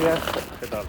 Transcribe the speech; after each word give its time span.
Gracias. 0.00 0.44
¿Qué 0.60 0.66
tal? 0.66 0.84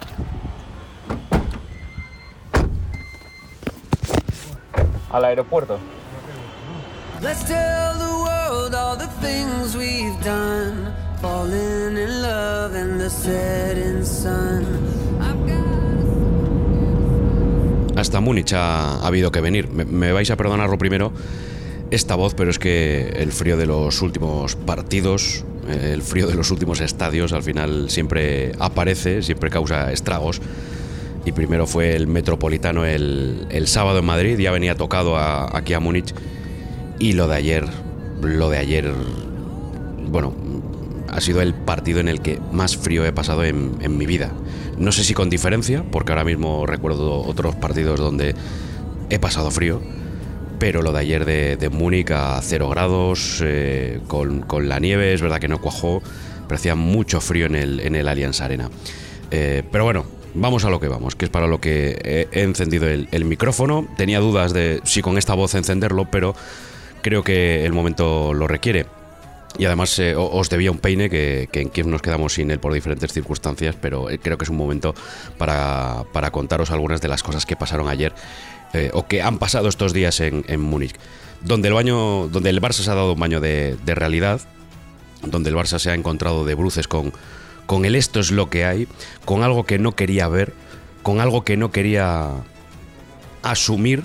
Al 5.12 5.26
aeropuerto. 5.26 5.80
Let's 7.22 7.44
tell 7.46 7.98
the 7.98 8.06
world 8.06 8.74
all 8.74 8.98
the 8.98 9.08
things 9.22 9.76
we've 9.76 10.18
done. 10.24 10.94
Falling 11.22 11.98
in 11.98 12.22
love 12.22 12.76
in 12.76 12.98
the 12.98 13.10
setting 13.10 14.04
sun. 14.04 14.66
I've 15.20 15.46
got 15.46 15.62
Hasta 17.98 18.22
Múnich 18.22 18.54
ha, 18.54 19.02
ha 19.02 19.08
habido 19.08 19.32
que 19.32 19.42
venir. 19.42 19.68
Me, 19.68 19.86
me 19.86 20.14
vais 20.14 20.32
a 20.32 20.38
perdonar 20.38 20.70
lo 20.70 20.78
primero 20.78 21.12
esta 21.92 22.16
voz, 22.16 22.34
pero 22.34 22.50
es 22.50 22.58
que 22.58 23.10
el 23.18 23.34
frío 23.34 23.58
de 23.58 23.66
los 23.66 24.02
últimos 24.02 24.56
partidos, 24.56 25.44
el 25.74 26.02
frío 26.02 26.28
de 26.28 26.36
los 26.36 26.52
últimos 26.52 26.82
estadios, 26.82 27.34
al 27.34 27.44
final 27.44 27.90
siempre 27.90 28.52
aparece, 28.60 29.22
siempre 29.22 29.50
causa 29.50 29.92
estragos. 29.92 30.42
Y 31.26 31.32
primero 31.34 31.68
fue 31.68 31.96
el 31.96 32.08
Metropolitano 32.08 32.86
el, 32.86 33.64
sábado 33.66 34.00
en 34.00 34.06
Madrid, 34.06 34.40
ya 34.40 34.52
venía 34.52 34.76
tocado 34.76 35.18
aquí 35.18 35.74
a 35.74 35.80
Múnich. 35.80 36.14
Y 37.00 37.14
lo 37.14 37.28
de 37.28 37.36
ayer, 37.36 37.66
lo 38.22 38.50
de 38.50 38.58
ayer, 38.58 38.92
bueno, 40.08 40.34
ha 41.10 41.22
sido 41.22 41.42
el 41.42 41.54
partido 41.54 42.00
en 42.00 42.08
el 42.08 42.22
que 42.22 42.40
más 42.52 42.78
frío 42.78 43.06
he 43.06 43.12
pasado 43.12 43.44
en 43.44 43.98
mi 43.98 44.06
vida. 44.06 44.32
No 44.78 44.92
sé 44.92 45.04
si 45.04 45.14
con 45.14 45.30
diferencia, 45.30 45.84
porque 45.92 46.12
ahora 46.12 46.24
mismo 46.24 46.66
recuerdo 46.66 47.22
otros 47.22 47.56
partidos 47.56 48.00
donde 48.00 48.34
he 49.12 49.20
pasado 49.20 49.52
frío, 49.52 49.82
pero 50.62 50.84
lo 50.84 50.94
de 50.94 51.00
ayer 51.00 51.26
de, 51.26 51.70
Múnich 51.70 52.12
a 52.12 52.40
0 52.40 52.70
grados, 52.70 53.42
eh, 53.44 54.00
con, 54.06 54.42
con 54.42 54.70
la 54.70 54.78
nieve, 54.78 55.12
es 55.12 55.20
verdad 55.20 55.40
que 55.40 55.48
no 55.48 55.60
cuajó, 55.60 56.04
pero 56.48 56.56
hacía 56.56 56.76
mucho 56.76 57.20
frío 57.20 57.48
en 57.48 57.56
el, 57.56 57.80
en 57.80 57.96
el 57.96 58.08
Allianz 58.08 58.42
Arena. 58.42 58.70
Eh, 59.32 59.64
pero 59.72 59.86
bueno, 59.86 60.06
vamos 60.36 60.64
a 60.64 60.70
lo 60.70 60.80
que 60.80 60.88
vamos, 60.88 61.16
que 61.16 61.26
es 61.26 61.32
para 61.32 61.48
lo 61.48 61.60
que 61.60 62.28
he, 62.32 62.44
encendido 62.44 62.88
el, 62.88 63.26
micrófono. 63.26 63.88
Tenía 63.98 64.20
dudas 64.20 64.54
de 64.54 64.82
si 64.84 65.02
con 65.02 65.18
esta 65.18 65.34
voz 65.34 65.56
encenderlo, 65.56 66.12
pero 66.12 66.36
creo 67.02 67.24
que 67.24 67.66
el 67.66 67.74
momento 67.74 68.32
lo 68.36 68.48
requiere. 68.48 68.86
Y 69.58 69.66
además 69.66 69.98
eh, 69.98 70.14
os 70.16 70.48
debía 70.52 70.70
un 70.70 70.78
peine 70.78 71.10
que, 71.10 71.50
que 71.52 71.62
en 71.62 71.70
Kiev 71.70 71.88
nos 71.88 72.04
quedamos 72.04 72.36
sin 72.36 72.52
él 72.52 72.60
por 72.60 72.72
diferentes 72.72 73.12
circunstancias, 73.12 73.76
pero 73.82 74.10
creo 74.22 74.38
que 74.38 74.44
es 74.44 74.50
un 74.52 74.58
momento 74.58 74.94
para, 75.40 76.04
para 76.14 76.30
contaros 76.30 76.70
algunas 76.70 77.02
de 77.02 77.08
las 77.08 77.24
cosas 77.24 77.48
que 77.48 77.56
pasaron 77.56 77.90
ayer 77.90 78.14
eh, 78.74 78.90
o 78.94 79.08
que 79.08 79.22
han 79.22 79.38
pasado 79.38 79.68
estos 79.68 79.94
días 79.94 80.20
en, 80.20 80.46
en 80.48 80.62
Múnich, 80.62 80.96
donde 81.42 81.68
el 81.68 81.74
baño, 81.74 82.28
donde 82.28 82.50
el 82.50 82.62
Barça 82.62 82.84
se 82.84 82.92
ha 82.92 82.96
dado 82.96 83.14
un 83.14 83.20
baño 83.20 83.40
de, 83.40 83.76
de 83.84 83.96
realidad, 83.96 84.42
donde 85.24 85.50
el 85.50 85.56
Barça 85.56 85.80
se 85.80 85.92
ha 85.92 85.94
encontrado 85.94 86.46
de 86.46 86.56
bruces 86.56 86.88
con, 86.88 87.14
con 87.66 87.86
el 87.86 87.96
esto 87.96 88.20
es 88.20 88.32
lo 88.32 88.50
que 88.50 88.66
hay, 88.66 88.88
con 89.26 89.44
algo 89.44 89.66
que 89.66 89.80
no 89.80 89.94
quería 89.96 90.28
ver, 90.28 90.54
con 91.04 91.20
algo 91.20 91.44
que 91.44 91.58
no 91.58 91.72
quería 91.72 92.30
asumir 93.44 94.04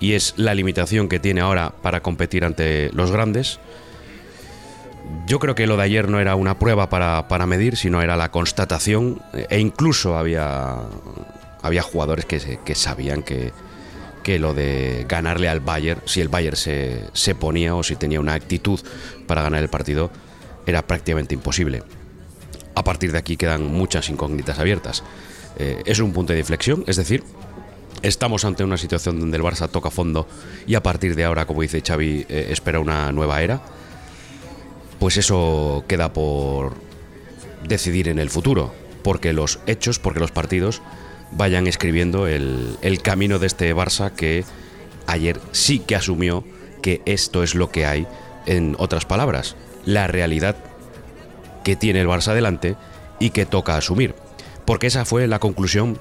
y 0.00 0.14
es 0.14 0.34
la 0.36 0.54
limitación 0.54 1.08
que 1.08 1.18
tiene 1.18 1.40
ahora 1.40 1.72
para 1.82 2.02
competir 2.02 2.44
ante 2.44 2.90
los 2.92 3.10
grandes. 3.10 3.60
Yo 5.26 5.38
creo 5.38 5.54
que 5.54 5.66
lo 5.66 5.76
de 5.76 5.82
ayer 5.84 6.08
no 6.08 6.20
era 6.20 6.34
una 6.36 6.58
prueba 6.58 6.88
para, 6.88 7.26
para 7.28 7.46
medir, 7.46 7.76
sino 7.76 8.00
era 8.00 8.16
la 8.16 8.30
constatación 8.30 9.20
e 9.32 9.58
incluso 9.58 10.16
había, 10.16 10.76
había 11.62 11.82
jugadores 11.82 12.26
que, 12.26 12.58
que 12.64 12.74
sabían 12.74 13.22
que, 13.22 13.52
que 14.22 14.38
lo 14.38 14.54
de 14.54 15.06
ganarle 15.08 15.48
al 15.48 15.60
Bayern, 15.60 16.02
si 16.04 16.20
el 16.20 16.28
Bayern 16.28 16.56
se, 16.56 17.04
se 17.12 17.34
ponía 17.34 17.74
o 17.74 17.82
si 17.82 17.96
tenía 17.96 18.20
una 18.20 18.34
actitud 18.34 18.80
para 19.26 19.42
ganar 19.42 19.62
el 19.62 19.68
partido, 19.68 20.10
era 20.66 20.86
prácticamente 20.86 21.34
imposible. 21.34 21.82
A 22.74 22.84
partir 22.84 23.12
de 23.12 23.18
aquí 23.18 23.36
quedan 23.36 23.66
muchas 23.66 24.08
incógnitas 24.08 24.58
abiertas. 24.58 25.02
Eh, 25.58 25.82
es 25.84 25.98
un 25.98 26.12
punto 26.12 26.32
de 26.32 26.38
inflexión, 26.38 26.84
es 26.86 26.96
decir, 26.96 27.24
estamos 28.02 28.44
ante 28.44 28.64
una 28.64 28.76
situación 28.76 29.20
donde 29.20 29.36
el 29.36 29.42
Barça 29.42 29.68
toca 29.68 29.90
fondo 29.90 30.26
y 30.66 30.74
a 30.74 30.82
partir 30.82 31.14
de 31.14 31.24
ahora, 31.24 31.46
como 31.46 31.62
dice 31.62 31.82
Xavi, 31.86 32.26
eh, 32.28 32.48
espera 32.50 32.80
una 32.80 33.12
nueva 33.12 33.42
era. 33.42 33.60
Pues 34.98 35.16
eso 35.16 35.84
queda 35.88 36.12
por 36.12 36.74
decidir 37.66 38.08
en 38.08 38.18
el 38.18 38.30
futuro, 38.30 38.72
porque 39.02 39.32
los 39.32 39.58
hechos, 39.66 39.98
porque 39.98 40.20
los 40.20 40.30
partidos 40.30 40.82
vayan 41.32 41.66
escribiendo 41.66 42.26
el, 42.26 42.76
el 42.82 43.02
camino 43.02 43.38
de 43.38 43.46
este 43.46 43.74
Barça 43.74 44.12
que 44.12 44.44
ayer 45.06 45.40
sí 45.52 45.78
que 45.80 45.96
asumió 45.96 46.44
que 46.82 47.02
esto 47.04 47.42
es 47.42 47.54
lo 47.54 47.70
que 47.70 47.86
hay, 47.86 48.06
en 48.46 48.74
otras 48.78 49.04
palabras, 49.04 49.56
la 49.84 50.06
realidad 50.06 50.56
que 51.64 51.76
tiene 51.76 52.00
el 52.00 52.08
Barça 52.08 52.34
delante 52.34 52.76
y 53.18 53.30
que 53.30 53.46
toca 53.46 53.76
asumir. 53.76 54.14
Porque 54.64 54.86
esa 54.86 55.04
fue 55.04 55.26
la 55.26 55.38
conclusión 55.38 55.98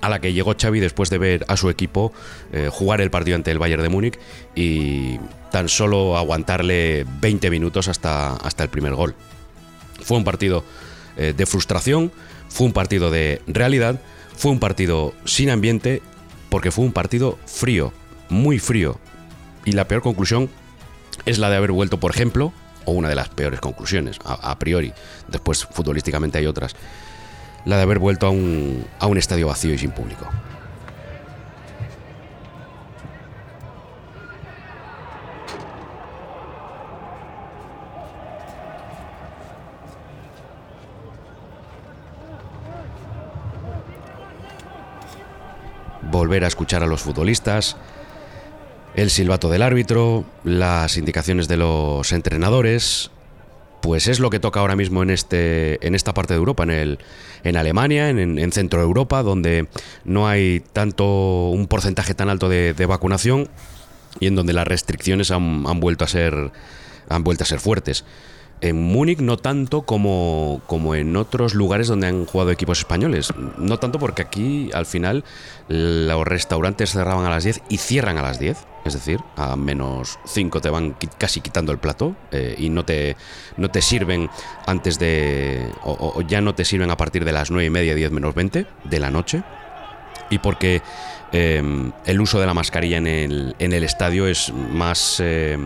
a 0.00 0.08
la 0.08 0.20
que 0.20 0.32
llegó 0.32 0.54
Xavi 0.58 0.80
después 0.80 1.10
de 1.10 1.18
ver 1.18 1.44
a 1.48 1.56
su 1.56 1.70
equipo 1.70 2.12
eh, 2.52 2.68
jugar 2.70 3.00
el 3.00 3.10
partido 3.10 3.36
ante 3.36 3.50
el 3.50 3.58
Bayern 3.58 3.82
de 3.82 3.88
Múnich 3.88 4.18
y 4.54 5.18
tan 5.50 5.68
solo 5.68 6.16
aguantarle 6.16 7.06
20 7.20 7.50
minutos 7.50 7.88
hasta, 7.88 8.34
hasta 8.34 8.62
el 8.62 8.68
primer 8.68 8.94
gol. 8.94 9.14
Fue 10.02 10.16
un 10.16 10.24
partido 10.24 10.64
eh, 11.16 11.34
de 11.36 11.46
frustración, 11.46 12.12
fue 12.48 12.66
un 12.66 12.72
partido 12.72 13.10
de 13.10 13.40
realidad, 13.46 14.00
fue 14.36 14.50
un 14.50 14.60
partido 14.60 15.14
sin 15.24 15.50
ambiente, 15.50 16.02
porque 16.50 16.70
fue 16.70 16.84
un 16.84 16.92
partido 16.92 17.38
frío, 17.46 17.92
muy 18.28 18.58
frío. 18.58 18.98
Y 19.64 19.72
la 19.72 19.88
peor 19.88 20.02
conclusión 20.02 20.48
es 21.24 21.38
la 21.38 21.50
de 21.50 21.56
haber 21.56 21.72
vuelto, 21.72 21.98
por 21.98 22.14
ejemplo, 22.14 22.52
o 22.84 22.92
una 22.92 23.08
de 23.08 23.16
las 23.16 23.28
peores 23.30 23.60
conclusiones, 23.60 24.18
a, 24.24 24.58
priori. 24.58 24.92
Después, 25.28 25.64
futbolísticamente 25.64 26.38
hay 26.38 26.46
otras. 26.46 26.76
La 27.64 27.76
de 27.76 27.82
haber 27.82 27.98
vuelto 27.98 28.26
a 28.26 28.30
un, 28.30 28.86
a 29.00 29.06
un 29.06 29.18
estadio 29.18 29.48
vacío 29.48 29.74
y 29.74 29.78
sin 29.78 29.90
público. 29.90 30.26
Volver 46.16 46.44
a 46.44 46.46
escuchar 46.46 46.82
a 46.82 46.86
los 46.86 47.02
futbolistas, 47.02 47.76
el 48.94 49.10
silbato 49.10 49.50
del 49.50 49.60
árbitro, 49.60 50.24
las 50.44 50.96
indicaciones 50.96 51.46
de 51.46 51.58
los 51.58 52.10
entrenadores, 52.10 53.10
pues 53.82 54.08
es 54.08 54.18
lo 54.18 54.30
que 54.30 54.40
toca 54.40 54.60
ahora 54.60 54.76
mismo 54.76 55.02
en, 55.02 55.10
este, 55.10 55.86
en 55.86 55.94
esta 55.94 56.14
parte 56.14 56.32
de 56.32 56.38
Europa, 56.38 56.62
en, 56.62 56.70
el, 56.70 56.98
en 57.44 57.58
Alemania, 57.58 58.08
en, 58.08 58.38
en 58.38 58.50
Centro 58.50 58.80
Europa, 58.80 59.22
donde 59.22 59.68
no 60.04 60.26
hay 60.26 60.64
tanto 60.72 61.50
un 61.50 61.66
porcentaje 61.66 62.14
tan 62.14 62.30
alto 62.30 62.48
de, 62.48 62.72
de 62.72 62.86
vacunación 62.86 63.50
y 64.18 64.28
en 64.28 64.36
donde 64.36 64.54
las 64.54 64.66
restricciones 64.66 65.30
han, 65.30 65.66
han 65.66 65.80
vuelto 65.80 66.06
a 66.06 66.08
ser 66.08 66.50
han 67.10 67.24
vuelto 67.24 67.44
a 67.44 67.46
ser 67.46 67.60
fuertes. 67.60 68.04
En 68.62 68.80
Múnich 68.80 69.20
no 69.20 69.36
tanto 69.36 69.82
como, 69.82 70.62
como 70.66 70.94
en 70.94 71.14
otros 71.16 71.54
lugares 71.54 71.88
donde 71.88 72.06
han 72.06 72.24
jugado 72.24 72.50
equipos 72.50 72.78
españoles. 72.78 73.32
No 73.58 73.78
tanto 73.78 73.98
porque 73.98 74.22
aquí 74.22 74.70
al 74.72 74.86
final 74.86 75.24
los 75.68 76.26
restaurantes 76.26 76.92
cerraban 76.92 77.26
a 77.26 77.30
las 77.30 77.44
10 77.44 77.62
y 77.68 77.76
cierran 77.76 78.16
a 78.16 78.22
las 78.22 78.38
10. 78.38 78.56
Es 78.86 78.94
decir, 78.94 79.20
a 79.36 79.56
menos 79.56 80.18
5 80.24 80.60
te 80.60 80.70
van 80.70 80.96
casi 81.18 81.40
quitando 81.40 81.72
el 81.72 81.78
plato 81.78 82.16
eh, 82.30 82.54
y 82.56 82.70
no 82.70 82.84
te, 82.84 83.16
no 83.56 83.70
te 83.70 83.82
sirven 83.82 84.30
antes 84.66 84.98
de... 84.98 85.70
O, 85.82 86.22
ya 86.22 86.40
no 86.40 86.54
te 86.54 86.64
sirven 86.64 86.90
a 86.90 86.96
partir 86.96 87.24
de 87.24 87.32
las 87.32 87.50
9 87.50 87.66
y 87.66 87.70
media, 87.70 87.94
10 87.94 88.10
menos 88.12 88.34
20 88.34 88.66
de 88.84 89.00
la 89.00 89.10
noche. 89.10 89.42
Y 90.30 90.38
porque 90.38 90.82
eh, 91.32 91.90
el 92.06 92.20
uso 92.20 92.40
de 92.40 92.46
la 92.46 92.54
mascarilla 92.54 92.96
en 92.96 93.06
el, 93.06 93.56
en 93.58 93.72
el 93.72 93.84
estadio 93.84 94.26
es 94.26 94.50
más... 94.52 95.20
eh, 95.20 95.58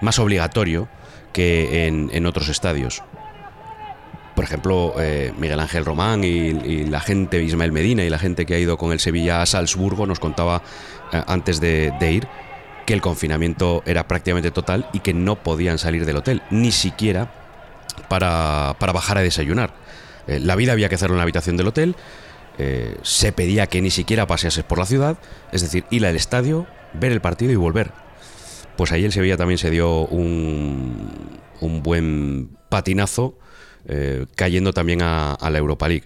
más 0.00 0.18
obligatorio 0.18 0.88
que 1.34 1.86
en, 1.86 2.08
en 2.14 2.24
otros 2.24 2.48
estadios. 2.48 3.02
Por 4.34 4.44
ejemplo, 4.44 4.94
eh, 4.98 5.32
Miguel 5.38 5.60
Ángel 5.60 5.84
Román 5.84 6.24
y, 6.24 6.84
la 6.84 7.00
gente, 7.00 7.42
Ismael 7.42 7.72
Medina 7.72 8.02
y 8.02 8.10
la 8.10 8.18
gente 8.18 8.46
que 8.46 8.54
ha 8.54 8.58
ido 8.58 8.76
con 8.76 8.92
el 8.92 8.98
Sevilla 8.98 9.42
a 9.42 9.46
Salzburgo 9.46 10.06
nos 10.06 10.18
contaba 10.18 10.62
eh, 11.12 11.22
antes 11.26 11.60
de, 11.60 11.92
de 12.00 12.12
ir 12.12 12.28
que 12.86 12.94
el 12.94 13.00
confinamiento 13.00 13.82
era 13.86 14.08
prácticamente 14.08 14.50
total 14.50 14.88
y 14.92 15.00
que 15.00 15.14
no 15.14 15.36
podían 15.36 15.78
salir 15.78 16.04
del 16.04 16.16
hotel, 16.16 16.42
ni 16.50 16.72
siquiera 16.72 17.32
para, 18.08 18.76
para 18.78 18.92
bajar 18.92 19.18
a 19.18 19.22
desayunar. 19.22 19.72
Eh, 20.26 20.40
la 20.40 20.56
vida 20.56 20.72
había 20.72 20.88
que 20.88 20.96
hacerlo 20.96 21.14
en 21.14 21.18
la 21.18 21.22
habitación 21.22 21.56
del 21.56 21.68
hotel, 21.68 21.96
se 23.02 23.32
pedía 23.32 23.66
que 23.66 23.82
ni 23.82 23.90
siquiera 23.90 24.28
paseases 24.28 24.62
por 24.62 24.78
la 24.78 24.86
ciudad, 24.86 25.18
es 25.50 25.62
decir, 25.62 25.84
ir 25.90 26.06
al 26.06 26.14
estadio, 26.14 26.68
ver 26.92 27.10
el 27.10 27.20
partido 27.20 27.50
y 27.50 27.56
volver. 27.56 27.90
Pues 28.76 28.92
ahí 28.92 29.04
el 29.04 29.12
Sevilla 29.12 29.36
también 29.36 29.58
se 29.58 29.70
dio 29.70 30.06
un, 30.06 31.08
un 31.60 31.82
buen 31.82 32.50
patinazo, 32.68 33.38
eh, 33.86 34.26
cayendo 34.36 34.72
también 34.72 35.00
a, 35.02 35.36
la 35.40 35.58
Europa 35.58 35.88
League. 35.88 36.04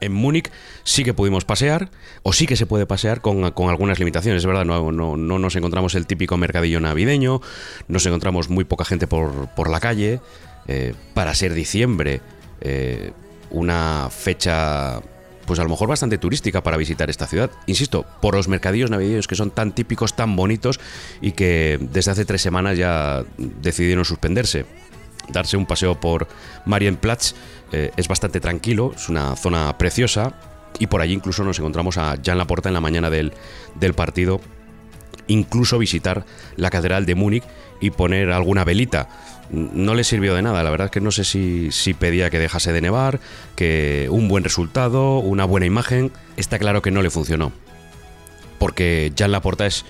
En 0.00 0.12
Múnich 0.12 0.50
sí 0.84 1.02
que 1.02 1.14
pudimos 1.14 1.46
pasear, 1.46 1.90
o 2.22 2.34
sí 2.34 2.46
que 2.46 2.56
se 2.56 2.66
puede 2.66 2.84
pasear 2.84 3.22
con, 3.22 3.50
con 3.52 3.70
algunas 3.70 3.98
limitaciones, 3.98 4.42
es 4.42 4.46
verdad, 4.46 4.66
no, 4.66 4.92
no, 4.92 5.16
no 5.16 5.38
nos 5.38 5.56
encontramos 5.56 5.94
el 5.94 6.06
típico 6.06 6.36
mercadillo 6.36 6.78
navideño, 6.78 7.40
nos 7.88 8.04
encontramos 8.04 8.50
muy 8.50 8.64
poca 8.64 8.84
gente 8.84 9.06
por, 9.06 9.48
por 9.54 9.70
la 9.70 9.80
calle, 9.80 10.20
eh, 10.66 10.94
para 11.14 11.34
ser 11.34 11.54
diciembre, 11.54 12.20
eh, 12.60 13.12
una 13.50 14.08
fecha 14.10 15.00
pues 15.48 15.58
a 15.58 15.64
lo 15.64 15.70
mejor 15.70 15.88
bastante 15.88 16.18
turística 16.18 16.62
para 16.62 16.76
visitar 16.76 17.08
esta 17.08 17.26
ciudad. 17.26 17.50
Insisto, 17.66 18.04
por 18.20 18.34
los 18.34 18.46
mercadillos 18.48 18.90
navideños 18.90 19.26
que 19.26 19.34
son 19.34 19.50
tan 19.50 19.72
típicos, 19.72 20.14
tan 20.14 20.36
bonitos 20.36 20.78
y 21.20 21.32
que 21.32 21.78
desde 21.80 22.10
hace 22.10 22.24
tres 22.26 22.42
semanas 22.42 22.76
ya 22.76 23.24
decidieron 23.36 24.04
suspenderse. 24.04 24.66
Darse 25.30 25.56
un 25.56 25.66
paseo 25.66 25.98
por 25.98 26.28
Marienplatz 26.66 27.34
eh, 27.72 27.90
es 27.96 28.08
bastante 28.08 28.40
tranquilo, 28.40 28.92
es 28.94 29.08
una 29.08 29.34
zona 29.36 29.76
preciosa 29.78 30.34
y 30.78 30.86
por 30.86 31.00
allí 31.00 31.14
incluso 31.14 31.42
nos 31.44 31.58
encontramos 31.58 31.98
a 31.98 32.16
Jan 32.22 32.38
Laporta 32.38 32.68
en 32.68 32.74
la 32.74 32.80
mañana 32.80 33.10
del, 33.10 33.32
del 33.74 33.94
partido 33.94 34.40
incluso 35.28 35.78
visitar 35.78 36.24
la 36.56 36.70
Catedral 36.70 37.06
de 37.06 37.14
Múnich 37.14 37.44
y 37.80 37.90
poner 37.90 38.30
alguna 38.30 38.64
velita. 38.64 39.08
No 39.50 39.94
le 39.94 40.04
sirvió 40.04 40.34
de 40.34 40.42
nada, 40.42 40.62
la 40.62 40.70
verdad 40.70 40.86
es 40.86 40.90
que 40.90 41.00
no 41.00 41.10
sé 41.10 41.24
si, 41.24 41.72
si, 41.72 41.94
pedía 41.94 42.28
que 42.30 42.38
dejase 42.38 42.72
de 42.72 42.80
nevar, 42.80 43.18
que 43.56 44.08
un 44.10 44.28
buen 44.28 44.44
resultado, 44.44 45.18
una 45.18 45.44
buena 45.44 45.66
imagen, 45.66 46.12
está 46.36 46.58
claro 46.58 46.82
que 46.82 46.90
no 46.90 47.02
le 47.02 47.10
funcionó. 47.10 47.52
Porque 48.58 49.12
Jan 49.16 49.32
Laporta 49.32 49.66
es, 49.66 49.86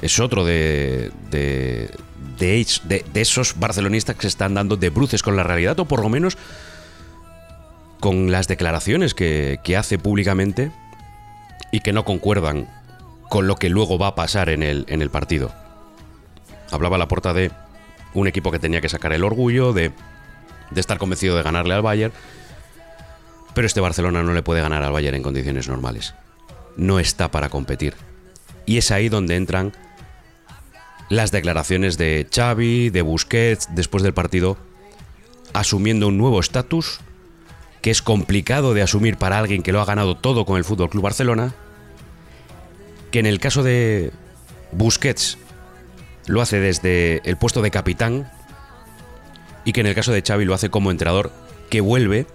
es 0.00 0.20
otro 0.20 0.44
de, 0.44 1.10
de, 1.30 1.90
de, 2.38 3.04
esos 3.14 3.58
barcelonistas 3.58 4.16
que 4.16 4.22
se 4.22 4.28
están 4.28 4.54
dando 4.54 4.76
de 4.76 4.90
bruces 4.90 5.22
con 5.22 5.36
la 5.36 5.42
realidad, 5.42 5.78
o 5.80 5.84
por 5.84 6.00
lo 6.00 6.08
menos 6.08 6.38
con 8.00 8.30
las 8.30 8.48
declaraciones 8.48 9.14
que, 9.14 9.58
que 9.64 9.76
hace 9.76 9.98
públicamente 9.98 10.72
y 11.72 11.80
que 11.80 11.92
no 11.92 12.04
concuerdan 12.04 12.68
con 13.28 13.46
lo 13.46 13.56
que 13.56 13.68
luego 13.68 13.98
va 13.98 14.08
a 14.08 14.14
pasar 14.14 14.48
en 14.48 14.62
el, 14.62 14.86
en 14.88 15.02
el 15.02 15.10
partido. 15.10 15.52
Hablaba 16.70 16.98
la 16.98 17.08
porta 17.08 17.32
de 17.32 17.50
un 18.14 18.28
equipo 18.28 18.50
que 18.50 18.58
tenía 18.58 18.80
que 18.80 18.88
sacar 18.88 19.12
el 19.12 19.24
orgullo, 19.24 19.72
de, 19.72 19.92
estar 20.74 20.98
convencido 20.98 21.36
de 21.36 21.42
ganarle 21.42 21.74
al 21.74 21.82
Bayern, 21.82 22.12
pero 23.54 23.66
este 23.66 23.80
Barcelona 23.80 24.22
no 24.22 24.32
le 24.32 24.42
puede 24.42 24.60
ganar 24.60 24.82
al 24.82 24.92
Bayern 24.92 25.16
en 25.16 25.22
condiciones 25.22 25.68
normales. 25.68 26.14
No 26.76 26.98
está 26.98 27.30
para 27.30 27.50
competir. 27.50 27.94
Y 28.66 28.78
es 28.78 28.90
ahí 28.90 29.08
donde 29.08 29.36
entran 29.36 29.72
las 31.10 31.30
declaraciones 31.30 31.98
de 31.98 32.26
Xavi, 32.34 32.90
de 32.90 33.02
Busquets, 33.02 33.68
después 33.74 34.02
del 34.02 34.14
partido, 34.14 34.56
asumiendo 35.52 36.08
un 36.08 36.18
nuevo 36.18 36.40
estatus 36.40 37.00
que 37.82 37.90
es 37.90 38.00
complicado 38.00 38.72
de 38.72 38.82
asumir 38.82 39.18
para 39.18 39.38
alguien 39.38 39.62
que 39.62 39.70
lo 39.70 39.80
ha 39.80 39.84
ganado 39.84 40.16
todo 40.16 40.46
con 40.46 40.56
el 40.56 40.64
Fútbol 40.64 40.88
Club 40.88 41.04
Barcelona, 41.04 41.54
que 43.10 43.18
en 43.18 43.26
el 43.26 43.38
caso 43.38 43.62
de 43.62 44.10
Busquets 44.72 45.36
lo 46.26 46.40
hace 46.40 46.60
desde 46.60 47.20
el 47.24 47.36
puesto 47.36 47.62
de 47.62 47.70
capitán 47.70 48.30
y 49.64 49.72
que 49.72 49.80
en 49.80 49.86
el 49.86 49.94
caso 49.94 50.12
de 50.12 50.22
Xavi 50.22 50.44
lo 50.44 50.54
hace 50.54 50.70
como 50.70 50.90
entrenador 50.90 51.32
que 51.70 51.80
vuelve 51.80 52.26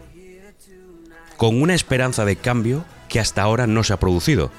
con 1.37 1.61
una 1.61 1.73
esperanza 1.73 2.25
de 2.25 2.35
cambio 2.35 2.83
que 3.07 3.19
hasta 3.19 3.41
ahora 3.41 3.67
no 3.67 3.83
se 3.83 3.93
ha 3.93 3.97
producido. 3.97 4.51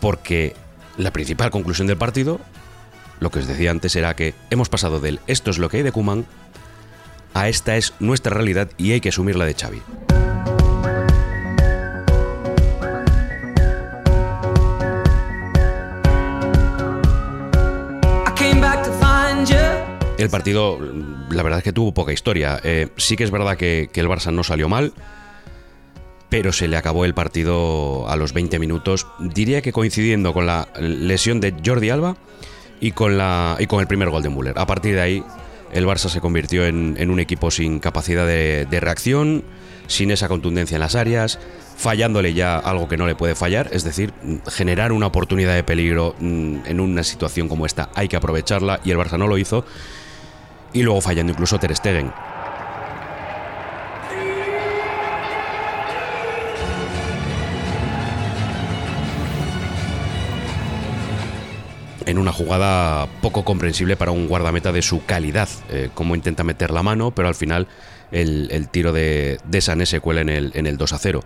Porque 0.00 0.54
la 0.96 1.12
principal 1.12 1.50
conclusión 1.50 1.86
del 1.86 1.96
partido, 1.96 2.40
lo 3.18 3.30
que 3.30 3.40
os 3.40 3.46
decía 3.46 3.70
antes, 3.70 3.96
era 3.96 4.14
que 4.16 4.34
hemos 4.50 4.68
pasado 4.68 5.00
del 5.00 5.20
esto 5.26 5.50
es 5.50 5.58
lo 5.58 5.68
que 5.68 5.78
hay 5.78 5.82
de 5.82 5.92
Kuman 5.92 6.26
a 7.34 7.48
esta 7.48 7.76
es 7.76 7.94
nuestra 8.00 8.34
realidad 8.34 8.70
y 8.76 8.92
hay 8.92 9.00
que 9.00 9.10
asumirla 9.10 9.44
de 9.44 9.54
Xavi. 9.54 9.82
El 20.20 20.28
partido, 20.28 20.78
la 21.30 21.42
verdad 21.42 21.60
es 21.60 21.64
que 21.64 21.72
tuvo 21.72 21.94
poca 21.94 22.12
historia. 22.12 22.60
Eh, 22.62 22.88
sí 22.98 23.16
que 23.16 23.24
es 23.24 23.30
verdad 23.30 23.56
que, 23.56 23.88
el 23.94 24.06
Barça 24.06 24.30
no 24.30 24.44
salió 24.44 24.68
mal, 24.68 24.92
pero 26.28 26.52
se 26.52 26.68
le 26.68 26.76
acabó 26.76 27.06
el 27.06 27.14
partido 27.14 28.06
a 28.06 28.16
los 28.16 28.34
20 28.34 28.58
minutos. 28.58 29.06
Diría 29.18 29.62
que 29.62 29.72
coincidiendo 29.72 30.34
con 30.34 30.44
la 30.44 30.68
lesión 30.78 31.40
de 31.40 31.54
Jordi 31.64 31.88
Alba 31.88 32.18
y 32.80 32.92
con, 32.92 33.16
la, 33.16 33.56
y 33.58 33.66
con 33.66 33.80
el 33.80 33.86
primer 33.86 34.10
gol 34.10 34.22
de 34.22 34.28
Müller. 34.28 34.58
A 34.58 34.66
partir 34.66 34.94
de 34.94 35.00
ahí, 35.00 35.24
el 35.72 35.86
Barça 35.86 36.10
se 36.10 36.20
convirtió 36.20 36.66
en, 36.66 37.10
un 37.10 37.18
equipo 37.18 37.50
sin 37.50 37.78
capacidad 37.78 38.26
de, 38.26 38.66
de 38.70 38.78
reacción, 38.78 39.42
sin 39.86 40.10
esa 40.10 40.28
contundencia 40.28 40.74
en 40.74 40.80
las 40.80 40.96
áreas, 40.96 41.38
fallándole 41.78 42.34
ya 42.34 42.58
algo 42.58 42.88
que 42.88 42.98
no 42.98 43.06
le 43.06 43.14
puede 43.14 43.34
fallar, 43.34 43.70
es 43.72 43.84
decir, 43.84 44.12
generar 44.48 44.92
una 44.92 45.06
oportunidad 45.06 45.54
de 45.54 45.64
peligro 45.64 46.14
en 46.20 46.78
una 46.78 47.04
situación 47.04 47.48
como 47.48 47.64
esta 47.64 47.88
hay 47.94 48.06
que 48.06 48.16
aprovecharla 48.16 48.80
y 48.84 48.90
el 48.90 48.98
Barça 48.98 49.16
no 49.16 49.26
lo 49.26 49.38
hizo 49.38 49.64
y 50.72 50.82
luego 50.82 51.00
fallando 51.00 51.32
incluso 51.32 51.58
Ter 51.58 51.74
Stegen. 51.74 52.12
En 62.06 62.18
una 62.18 62.32
jugada 62.32 63.06
poco 63.20 63.44
comprensible 63.44 63.96
para 63.96 64.10
un 64.10 64.26
guardameta 64.26 64.72
de 64.72 64.82
su 64.82 65.04
calidad, 65.04 65.48
eh, 65.68 65.90
como 65.94 66.16
intenta 66.16 66.42
meter 66.42 66.72
la 66.72 66.82
mano, 66.82 67.12
pero 67.12 67.28
al 67.28 67.34
final 67.36 67.68
el, 68.10 68.48
el 68.50 68.68
tiro 68.68 68.92
de, 68.92 69.38
de, 69.44 69.60
Sané 69.60 69.86
se 69.86 70.00
cuela 70.00 70.22
en 70.22 70.28
el, 70.28 70.50
en 70.54 70.66
el 70.66 70.76
2 70.76 70.92
a 70.92 70.98
0 70.98 71.22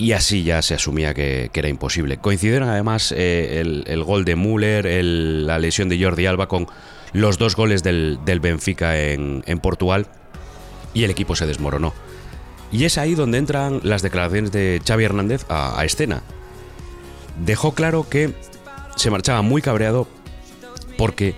y 0.00 0.12
así 0.12 0.42
ya 0.42 0.62
se 0.62 0.74
asumía 0.74 1.12
que, 1.12 1.50
era 1.52 1.68
imposible. 1.68 2.16
Coincidieron 2.16 2.70
además 2.70 3.12
eh, 3.14 3.60
el, 3.60 3.84
el, 3.86 4.02
gol 4.02 4.24
de 4.24 4.34
Müller, 4.34 4.86
la 5.04 5.58
lesión 5.58 5.90
de 5.90 6.02
Jordi 6.02 6.24
Alba 6.24 6.48
con 6.48 6.66
los 7.12 7.38
dos 7.38 7.56
goles 7.56 7.82
del, 7.82 8.18
del 8.24 8.40
Benfica 8.40 8.98
en, 8.98 9.42
en, 9.46 9.58
Portugal 9.58 10.06
y 10.94 11.04
el 11.04 11.10
equipo 11.10 11.36
se 11.36 11.46
desmoronó. 11.46 11.92
Y 12.72 12.84
es 12.84 12.98
ahí 12.98 13.14
donde 13.14 13.38
entran 13.38 13.80
las 13.82 14.02
declaraciones 14.02 14.52
de 14.52 14.80
Xavi 14.86 15.04
Hernández 15.04 15.44
a, 15.48 15.78
a 15.80 15.84
escena. 15.84 16.22
Dejó 17.44 17.74
claro 17.74 18.08
que 18.08 18.32
se 18.96 19.10
marchaba 19.10 19.42
muy 19.42 19.62
cabreado 19.62 20.06
porque 20.96 21.34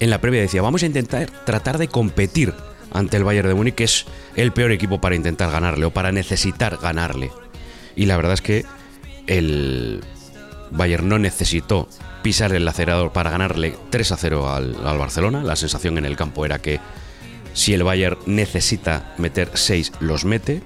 en 0.00 0.10
la 0.10 0.20
previa 0.20 0.40
decía, 0.40 0.62
vamos 0.62 0.82
a 0.82 0.86
intentar 0.86 1.28
tratar 1.44 1.78
de 1.78 1.88
competir 1.88 2.54
ante 2.92 3.16
el 3.16 3.24
Bayern 3.24 3.48
de 3.48 3.54
Múnich, 3.54 3.74
que 3.74 3.84
es 3.84 4.06
el 4.36 4.52
peor 4.52 4.72
equipo 4.72 5.00
para 5.00 5.14
intentar 5.14 5.50
ganarle 5.50 5.86
o 5.86 5.90
para 5.90 6.12
necesitar 6.12 6.78
ganarle. 6.80 7.30
Y 7.94 8.06
la 8.06 8.16
verdad 8.16 8.34
es 8.34 8.42
que 8.42 8.64
el 9.26 10.02
Bayern 10.70 11.08
no 11.08 11.18
necesitó 11.18 11.88
pisar 12.26 12.52
el 12.52 12.66
acelerador 12.66 13.12
para 13.12 13.30
ganarle 13.30 13.76
3 13.90 14.10
a 14.10 14.16
0 14.16 14.52
al, 14.52 14.98
Barcelona. 14.98 15.44
La 15.44 15.54
sensación 15.54 15.96
en 15.96 16.04
el 16.04 16.16
campo 16.16 16.44
era 16.44 16.58
que 16.58 16.80
si 17.52 17.72
el 17.72 17.84
Bayern 17.84 18.18
necesita 18.26 19.14
meter 19.16 19.52
6, 19.54 19.92
los 20.00 20.24
mete. 20.24 20.60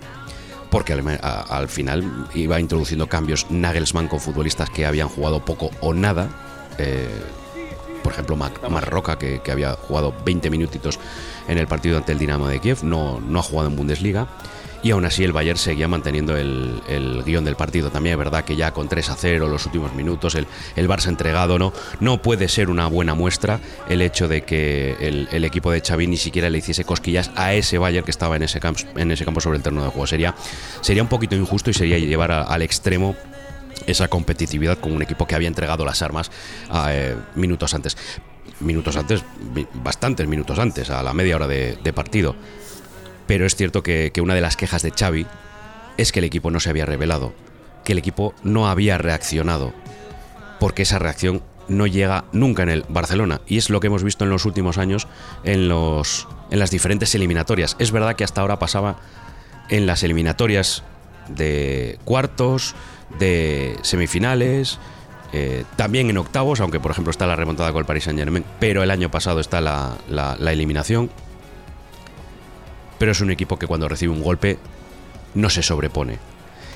Porque 0.71 0.95
al, 0.95 1.69
final 1.69 2.29
iba 2.35 2.59
introduciendo 2.61 3.09
cambios 3.09 3.51
Nagelsmann 3.51 4.09
con 4.09 4.21
futbolistas 4.21 4.71
que 4.71 4.87
habían 4.87 5.11
jugado 5.11 5.45
poco 5.45 5.71
o 5.83 5.93
nada. 5.93 6.31
Eh, 6.79 7.11
por 8.03 8.15
ejemplo, 8.15 8.37
Marroca, 8.37 9.19
que, 9.19 9.43
que, 9.43 9.53
había 9.53 9.75
jugado 9.75 10.15
20 10.25 10.49
minutitos 10.49 10.99
en 11.47 11.59
el 11.59 11.67
partido 11.67 11.99
ante 11.99 12.13
el 12.13 12.19
Dinamo 12.19 12.49
de 12.49 12.59
Kiev, 12.61 12.85
no, 12.85 13.21
no 13.21 13.41
ha 13.41 13.43
jugado 13.43 13.69
en 13.69 13.77
Bundesliga 13.77 14.29
y 14.83 14.91
aún 14.93 15.05
así 15.05 15.25
el 15.25 15.33
Bayern 15.33 15.59
seguía 15.59 15.89
manteniendo 15.89 16.37
el, 16.37 16.83
el, 16.89 17.23
guion 17.25 17.45
del 17.45 17.57
partido. 17.57 17.91
También 17.91 18.15
es 18.15 18.19
verdad 18.19 18.45
que 18.45 18.57
ya 18.57 18.73
con 18.73 18.89
3 18.89 19.11
a 19.11 19.17
0 19.17 19.49
los 19.49 19.67
últimos 19.67 19.95
minutos, 19.95 20.35
el, 20.35 20.47
el 20.77 20.89
Barça 20.89 21.09
entregado, 21.09 21.59
¿no? 21.59 21.73
no 22.01 22.23
puede 22.23 22.49
ser 22.49 22.71
una 22.71 22.87
buena 22.87 23.15
muestra 23.15 23.61
el 23.89 24.03
hecho 24.03 24.29
de 24.29 24.43
que 24.43 24.97
el, 25.01 25.29
el, 25.33 25.45
equipo 25.45 25.71
de 25.71 25.81
Xavi 25.81 26.07
ni 26.07 26.17
siquiera 26.17 26.49
le 26.49 26.59
hiciese 26.59 26.85
cosquillas 26.85 27.31
a 27.37 27.53
ese 27.55 27.79
Bayern 27.79 28.05
que 28.05 28.11
estaba 28.11 28.37
en 28.37 28.43
ese, 28.43 28.61
en 28.97 29.11
ese 29.11 29.25
campo 29.25 29.41
sobre 29.41 29.59
el 29.59 29.63
terreno 29.63 29.85
de 29.85 29.91
juego. 29.91 30.07
Sería, 30.07 30.35
sería 30.81 31.03
un 31.03 31.09
poquito 31.09 31.37
injusto 31.37 31.71
y 31.71 31.75
sería 31.75 31.99
llevar 31.99 32.33
al 32.33 32.63
extremo 32.63 33.17
esa 33.87 34.09
competitividad 34.09 34.79
con 34.79 34.93
un 34.93 35.03
equipo 35.03 35.27
que 35.27 35.35
había 35.35 35.49
entregado 35.49 35.85
las 35.85 36.03
armas 36.03 36.31
eh, 36.89 37.17
minutos 37.35 37.75
antes. 37.75 37.97
Minutos 38.61 38.97
antes, 38.97 39.25
bastantes 39.75 40.27
minutos 40.27 40.59
antes, 40.59 40.91
a 40.91 41.03
la 41.03 41.15
media 41.15 41.37
hora 41.37 41.47
de 41.47 41.93
partido. 41.95 42.37
Pero 43.31 43.47
es 43.47 43.55
cierto 43.55 43.85
que, 43.85 44.11
una 44.21 44.35
de 44.35 44.41
las 44.41 44.57
quejas 44.57 44.83
de 44.83 44.91
Xavi 44.91 45.25
es 45.99 46.11
que 46.11 46.19
el 46.19 46.25
equipo 46.25 46.51
no 46.51 46.59
se 46.59 46.69
había 46.69 46.85
revelado, 46.85 47.33
que 47.85 47.93
el 47.93 47.99
equipo 47.99 48.35
no 48.43 48.69
había 48.69 48.99
reaccionado, 48.99 49.73
porque 50.59 50.83
esa 50.83 50.99
reacción 50.99 51.41
no 51.69 51.87
llega 51.87 52.25
nunca 52.33 52.65
en 52.65 52.71
el 52.71 52.85
Barcelona 52.89 53.41
y 53.47 53.57
es 53.59 53.71
lo 53.71 53.79
que 53.79 53.87
hemos 53.87 54.03
visto 54.03 54.25
en 54.25 54.31
los 54.31 54.47
últimos 54.47 54.79
años 54.79 55.07
en, 55.45 55.69
las 55.69 56.71
diferentes 56.73 57.15
eliminatorias. 57.15 57.77
Es 57.79 57.93
verdad 57.93 58.17
que 58.17 58.25
hasta 58.25 58.41
ahora 58.41 58.59
pasaba 58.59 58.99
en 59.69 59.87
las 59.87 60.03
eliminatorias 60.03 60.83
de 61.29 62.01
cuartos, 62.05 62.75
de 63.21 63.79
semifinales, 63.83 64.81
eh, 65.33 65.63
también 65.77 66.11
en 66.11 66.19
octavos, 66.19 66.59
aunque 66.59 66.81
por 66.81 66.91
ejemplo 66.91 67.13
está 67.13 67.29
la 67.29 67.37
remontada 67.37 67.71
con 67.71 67.79
el 67.79 67.87
Paris 67.87 68.03
Saint 68.03 68.19
Germain, 68.19 68.45
pero 68.59 68.83
el 68.83 68.91
año 68.91 69.09
pasado 69.09 69.39
está 69.39 69.61
la 69.61 70.37
eliminación 70.51 71.11
pero 73.01 73.13
es 73.13 73.23
un 73.23 73.31
equipo 73.31 73.59
que 73.59 73.67
cuando 73.67 73.89
recibe 73.89 74.13
un 74.13 74.23
golpe 74.23 74.59
no 75.33 75.49
se 75.49 75.63
sobrepone. 75.63 76.19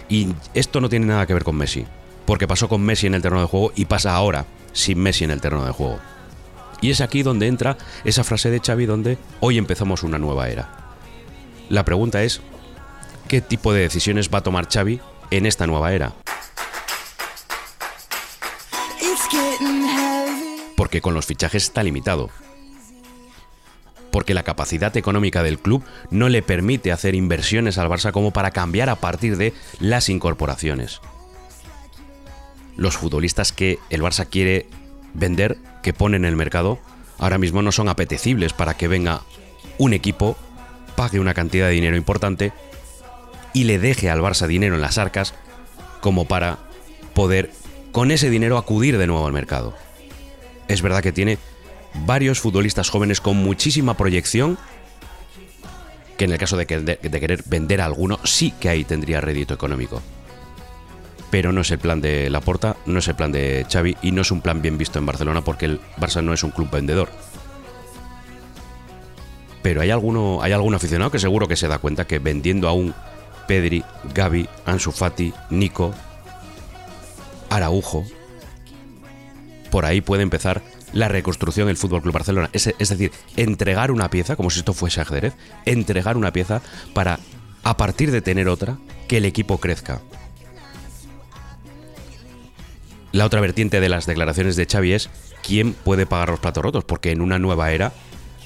Y 0.08 0.28
esto 0.54 0.80
no 0.80 0.88
tiene 0.88 1.04
nada 1.04 1.26
que 1.26 1.34
ver 1.34 1.44
con 1.44 1.54
Messi, 1.54 1.84
porque 2.24 2.48
pasó 2.48 2.66
con 2.66 2.80
Messi 2.80 3.06
en 3.06 3.14
el 3.14 3.20
terreno 3.20 3.42
de 3.42 3.46
juego 3.46 3.72
y 3.76 3.84
pasa 3.84 4.14
ahora 4.14 4.46
sin 4.72 5.00
Messi 5.00 5.24
en 5.24 5.30
el 5.30 5.42
terreno 5.42 5.66
de 5.66 5.72
juego. 5.72 6.00
Y 6.80 6.90
es 6.90 7.02
aquí 7.02 7.22
donde 7.22 7.46
entra 7.46 7.76
esa 8.04 8.24
frase 8.24 8.48
de 8.48 8.60
Xavi 8.60 8.86
donde 8.86 9.18
hoy 9.40 9.58
empezamos 9.58 10.02
una 10.02 10.18
nueva 10.18 10.48
era. 10.48 10.94
La 11.68 11.84
pregunta 11.84 12.22
es, 12.22 12.40
qué 13.28 13.42
tipo 13.42 13.74
de 13.74 13.82
decisiones 13.82 14.30
va 14.32 14.38
a 14.38 14.42
tomar 14.42 14.66
Xavi 14.72 15.00
en 15.30 15.44
esta 15.44 15.66
nueva 15.66 15.92
era. 15.92 16.14
Porque 20.74 21.02
con 21.02 21.12
los 21.12 21.26
fichajes 21.26 21.64
está 21.64 21.82
limitado. 21.82 22.30
Porque 24.14 24.32
la 24.32 24.44
capacidad 24.44 24.96
económica 24.96 25.42
del 25.42 25.58
club 25.58 25.82
no 26.12 26.28
le 26.28 26.40
permite 26.40 26.92
hacer 26.92 27.16
inversiones 27.16 27.78
al 27.78 27.88
Barça 27.88 28.12
como 28.12 28.30
para 28.30 28.52
cambiar 28.52 28.88
a 28.88 28.94
partir 28.94 29.36
de 29.36 29.52
las 29.80 30.08
incorporaciones. 30.08 31.00
Los 32.76 32.96
futbolistas 32.96 33.50
que 33.50 33.80
el 33.90 34.02
Barça 34.02 34.28
quiere 34.30 34.68
vender, 35.14 35.58
que 35.82 35.92
pone 35.92 36.16
en 36.16 36.24
el 36.24 36.36
mercado, 36.36 36.78
ahora 37.18 37.38
mismo 37.38 37.60
no 37.60 37.72
son 37.72 37.88
apetecibles 37.88 38.52
para 38.52 38.74
que 38.74 38.86
venga 38.86 39.22
un 39.78 39.92
equipo, 39.92 40.36
pague 40.94 41.18
una 41.18 41.34
cantidad 41.34 41.66
de 41.66 41.72
dinero 41.72 41.96
importante 41.96 42.52
y 43.52 43.64
le 43.64 43.80
deje 43.80 44.10
al 44.10 44.20
Barça 44.20 44.46
dinero 44.46 44.76
en 44.76 44.80
las 44.80 44.96
arcas 44.96 45.34
como 46.00 46.28
para 46.28 46.58
poder 47.14 47.50
con 47.90 48.12
ese 48.12 48.30
dinero 48.30 48.58
acudir 48.58 48.96
de 48.96 49.08
nuevo 49.08 49.26
al 49.26 49.32
mercado. 49.32 49.74
Es 50.68 50.82
verdad 50.82 51.02
que 51.02 51.10
tiene 51.10 51.36
varios 51.94 52.40
futbolistas 52.40 52.90
jóvenes 52.90 53.20
con 53.20 53.36
muchísima 53.36 53.96
proyección, 53.96 54.58
que 56.16 56.24
en 56.24 56.32
el 56.32 56.38
caso 56.38 56.56
de, 56.56 56.66
querer 56.66 57.42
vender 57.46 57.80
a 57.80 57.86
alguno, 57.86 58.18
sí 58.24 58.52
que 58.60 58.68
ahí 58.68 58.84
tendría 58.84 59.20
rédito 59.20 59.54
económico. 59.54 60.02
Pero 61.30 61.52
no 61.52 61.62
es 61.62 61.70
el 61.70 61.78
plan 61.78 62.00
de 62.00 62.30
Laporta, 62.30 62.76
no 62.86 62.98
es 62.98 63.08
el 63.08 63.16
plan 63.16 63.32
de 63.32 63.66
Xavi 63.70 63.96
y 64.02 64.12
no 64.12 64.22
es 64.22 64.30
un 64.30 64.40
plan 64.40 64.62
bien 64.62 64.78
visto 64.78 64.98
en 64.98 65.06
Barcelona 65.06 65.42
porque 65.42 65.66
el 65.66 65.80
Barça 65.98 66.22
no 66.22 66.32
es 66.32 66.44
un 66.44 66.52
club 66.52 66.70
vendedor. 66.70 67.08
Pero 69.62 69.80
hay 69.80 69.90
alguno, 69.90 70.40
hay 70.42 70.52
algún 70.52 70.74
aficionado 70.74 71.10
que 71.10 71.18
seguro 71.18 71.48
que 71.48 71.56
se 71.56 71.66
da 71.66 71.78
cuenta 71.78 72.06
que 72.06 72.18
vendiendo 72.18 72.68
a 72.68 72.72
un 72.72 72.94
Pedri, 73.48 73.82
Gaby, 74.14 74.48
Ansu 74.66 74.92
Fati, 74.92 75.32
Nico, 75.50 75.92
Araujo, 77.50 78.04
por 79.70 79.84
ahí 79.84 80.00
puede 80.00 80.22
empezar 80.22 80.62
la 80.94 81.08
reconstrucción 81.08 81.66
del 81.66 81.76
Fútbol 81.76 82.00
Club 82.00 82.14
Barcelona. 82.14 82.48
Es, 82.52 82.64
decir, 82.78 83.12
entregar 83.36 83.90
una 83.90 84.08
pieza, 84.08 84.36
como 84.36 84.48
si 84.50 84.60
esto 84.60 84.72
fuese 84.72 85.00
ajedrez, 85.00 85.34
entregar 85.66 86.16
una 86.16 86.32
pieza 86.32 86.62
para, 86.94 87.18
a 87.64 87.76
partir 87.76 88.10
de 88.10 88.22
tener 88.22 88.48
otra, 88.48 88.78
que 89.08 89.18
el 89.18 89.24
equipo 89.26 89.58
crezca. 89.58 90.00
La 93.12 93.26
otra 93.26 93.40
vertiente 93.40 93.80
de 93.80 93.88
las 93.88 94.06
declaraciones 94.06 94.56
de 94.56 94.66
Xavi 94.66 94.92
es 94.92 95.10
quién 95.46 95.72
puede 95.72 96.06
pagar 96.06 96.30
los 96.30 96.40
platos 96.40 96.64
rotos, 96.64 96.84
porque 96.84 97.10
en 97.10 97.20
una 97.20 97.38
nueva 97.38 97.72
era 97.72 97.92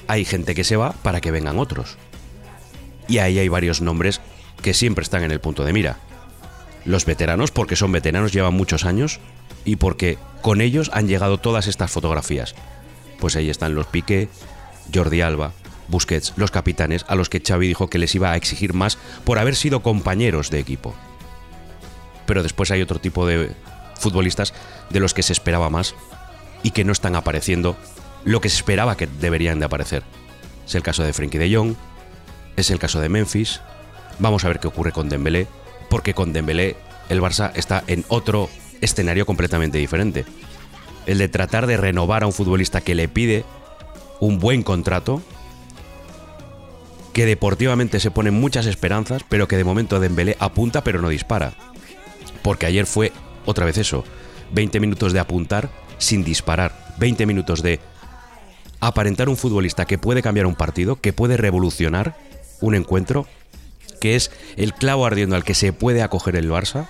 hay 0.07 0.25
gente 0.25 0.55
que 0.55 0.63
se 0.63 0.75
va 0.75 0.93
para 0.93 1.21
que 1.21 1.31
vengan 1.31 1.59
otros. 1.59 1.97
Y 3.07 3.19
ahí 3.19 3.39
hay 3.39 3.47
varios 3.47 3.81
nombres 3.81 4.21
que 4.61 4.73
siempre 4.73 5.03
están 5.03 5.23
en 5.23 5.31
el 5.31 5.39
punto 5.39 5.63
de 5.65 5.73
mira. 5.73 5.97
Los 6.85 7.05
veteranos, 7.05 7.51
porque 7.51 7.75
son 7.75 7.91
veteranos, 7.91 8.31
llevan 8.33 8.53
muchos 8.53 8.85
años 8.85 9.19
y 9.69 9.75
porque 9.75 10.17
con 10.41 10.61
ellos 10.61 10.89
han 10.93 11.07
llegado 11.07 11.37
todas 11.37 11.67
estas 11.67 11.91
fotografías. 11.91 12.55
Pues 13.19 13.35
ahí 13.35 13.51
están 13.51 13.75
los 13.75 13.85
Piqué, 13.85 14.27
Jordi 14.91 15.21
Alba, 15.21 15.51
Busquets, 15.87 16.33
los 16.37 16.49
capitanes, 16.49 17.05
a 17.07 17.13
los 17.13 17.29
que 17.29 17.41
Xavi 17.45 17.67
dijo 17.67 17.87
que 17.87 17.99
les 17.99 18.15
iba 18.15 18.31
a 18.31 18.35
exigir 18.35 18.73
más 18.73 18.97
por 19.25 19.37
haber 19.37 19.55
sido 19.55 19.81
compañeros 19.81 20.49
de 20.49 20.59
equipo. 20.59 20.95
Pero 22.25 22.41
después 22.41 22.71
hay 22.71 22.81
otro 22.81 22.99
tipo 22.99 23.27
de 23.27 23.51
futbolistas 23.99 24.55
de 24.89 24.99
los 24.99 25.13
que 25.13 25.21
se 25.21 25.33
esperaba 25.33 25.69
más 25.69 25.93
y 26.63 26.71
que 26.71 26.83
no 26.83 26.91
están 26.91 27.15
apareciendo 27.15 27.77
lo 28.25 28.41
que 28.41 28.49
se 28.49 28.57
esperaba 28.57 28.97
que 28.97 29.05
deberían 29.07 29.59
de 29.59 29.65
aparecer. 29.65 30.01
Es 30.65 30.73
el 30.73 30.81
caso 30.81 31.03
de 31.03 31.13
Frenkie 31.13 31.37
de 31.37 31.55
Jong, 31.55 31.75
es 32.55 32.71
el 32.71 32.79
caso 32.79 32.99
de 32.99 33.09
Memphis. 33.09 33.61
Vamos 34.17 34.45
a 34.45 34.47
ver 34.47 34.59
qué 34.59 34.67
ocurre 34.67 34.91
con 34.91 35.09
Dembélé, 35.09 35.47
porque 35.91 36.15
con 36.15 36.33
Dembélé 36.33 36.75
el 37.09 37.21
Barça 37.21 37.51
está 37.55 37.83
en 37.87 38.03
otro 38.07 38.49
escenario 38.81 39.25
completamente 39.25 39.77
diferente. 39.77 40.25
El 41.05 41.17
de 41.17 41.29
tratar 41.29 41.67
de 41.67 41.77
renovar 41.77 42.23
a 42.23 42.27
un 42.27 42.33
futbolista 42.33 42.81
que 42.81 42.95
le 42.95 43.07
pide 43.07 43.43
un 44.19 44.39
buen 44.39 44.63
contrato, 44.63 45.21
que 47.13 47.25
deportivamente 47.25 47.99
se 47.99 48.11
ponen 48.11 48.33
muchas 48.33 48.65
esperanzas, 48.65 49.23
pero 49.27 49.47
que 49.47 49.57
de 49.57 49.63
momento 49.63 49.99
Dembélé 49.99 50.37
apunta 50.39 50.83
pero 50.83 51.01
no 51.01 51.09
dispara. 51.09 51.53
Porque 52.41 52.65
ayer 52.65 52.85
fue 52.85 53.11
otra 53.45 53.65
vez 53.65 53.77
eso, 53.77 54.03
20 54.53 54.79
minutos 54.79 55.13
de 55.13 55.19
apuntar 55.19 55.69
sin 55.97 56.23
disparar, 56.23 56.95
20 56.99 57.25
minutos 57.25 57.61
de 57.61 57.79
aparentar 58.79 59.29
un 59.29 59.37
futbolista 59.37 59.85
que 59.85 59.97
puede 59.97 60.21
cambiar 60.21 60.45
un 60.45 60.55
partido, 60.55 60.95
que 60.97 61.13
puede 61.13 61.37
revolucionar 61.37 62.15
un 62.61 62.75
encuentro, 62.75 63.27
que 63.99 64.15
es 64.15 64.31
el 64.55 64.73
clavo 64.73 65.05
ardiendo 65.05 65.35
al 65.35 65.43
que 65.43 65.55
se 65.55 65.73
puede 65.73 66.01
acoger 66.01 66.35
el 66.35 66.49
Barça, 66.49 66.87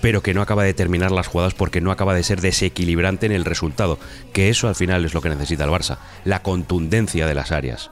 pero 0.00 0.22
que 0.22 0.34
no 0.34 0.42
acaba 0.42 0.64
de 0.64 0.74
terminar 0.74 1.10
las 1.10 1.26
jugadas 1.26 1.54
porque 1.54 1.80
no 1.80 1.90
acaba 1.90 2.14
de 2.14 2.22
ser 2.22 2.40
desequilibrante 2.40 3.26
en 3.26 3.32
el 3.32 3.44
resultado, 3.44 3.98
que 4.32 4.48
eso 4.48 4.68
al 4.68 4.74
final 4.74 5.04
es 5.04 5.14
lo 5.14 5.20
que 5.20 5.28
necesita 5.28 5.64
el 5.64 5.70
Barça, 5.70 5.98
la 6.24 6.42
contundencia 6.42 7.26
de 7.26 7.34
las 7.34 7.52
áreas, 7.52 7.90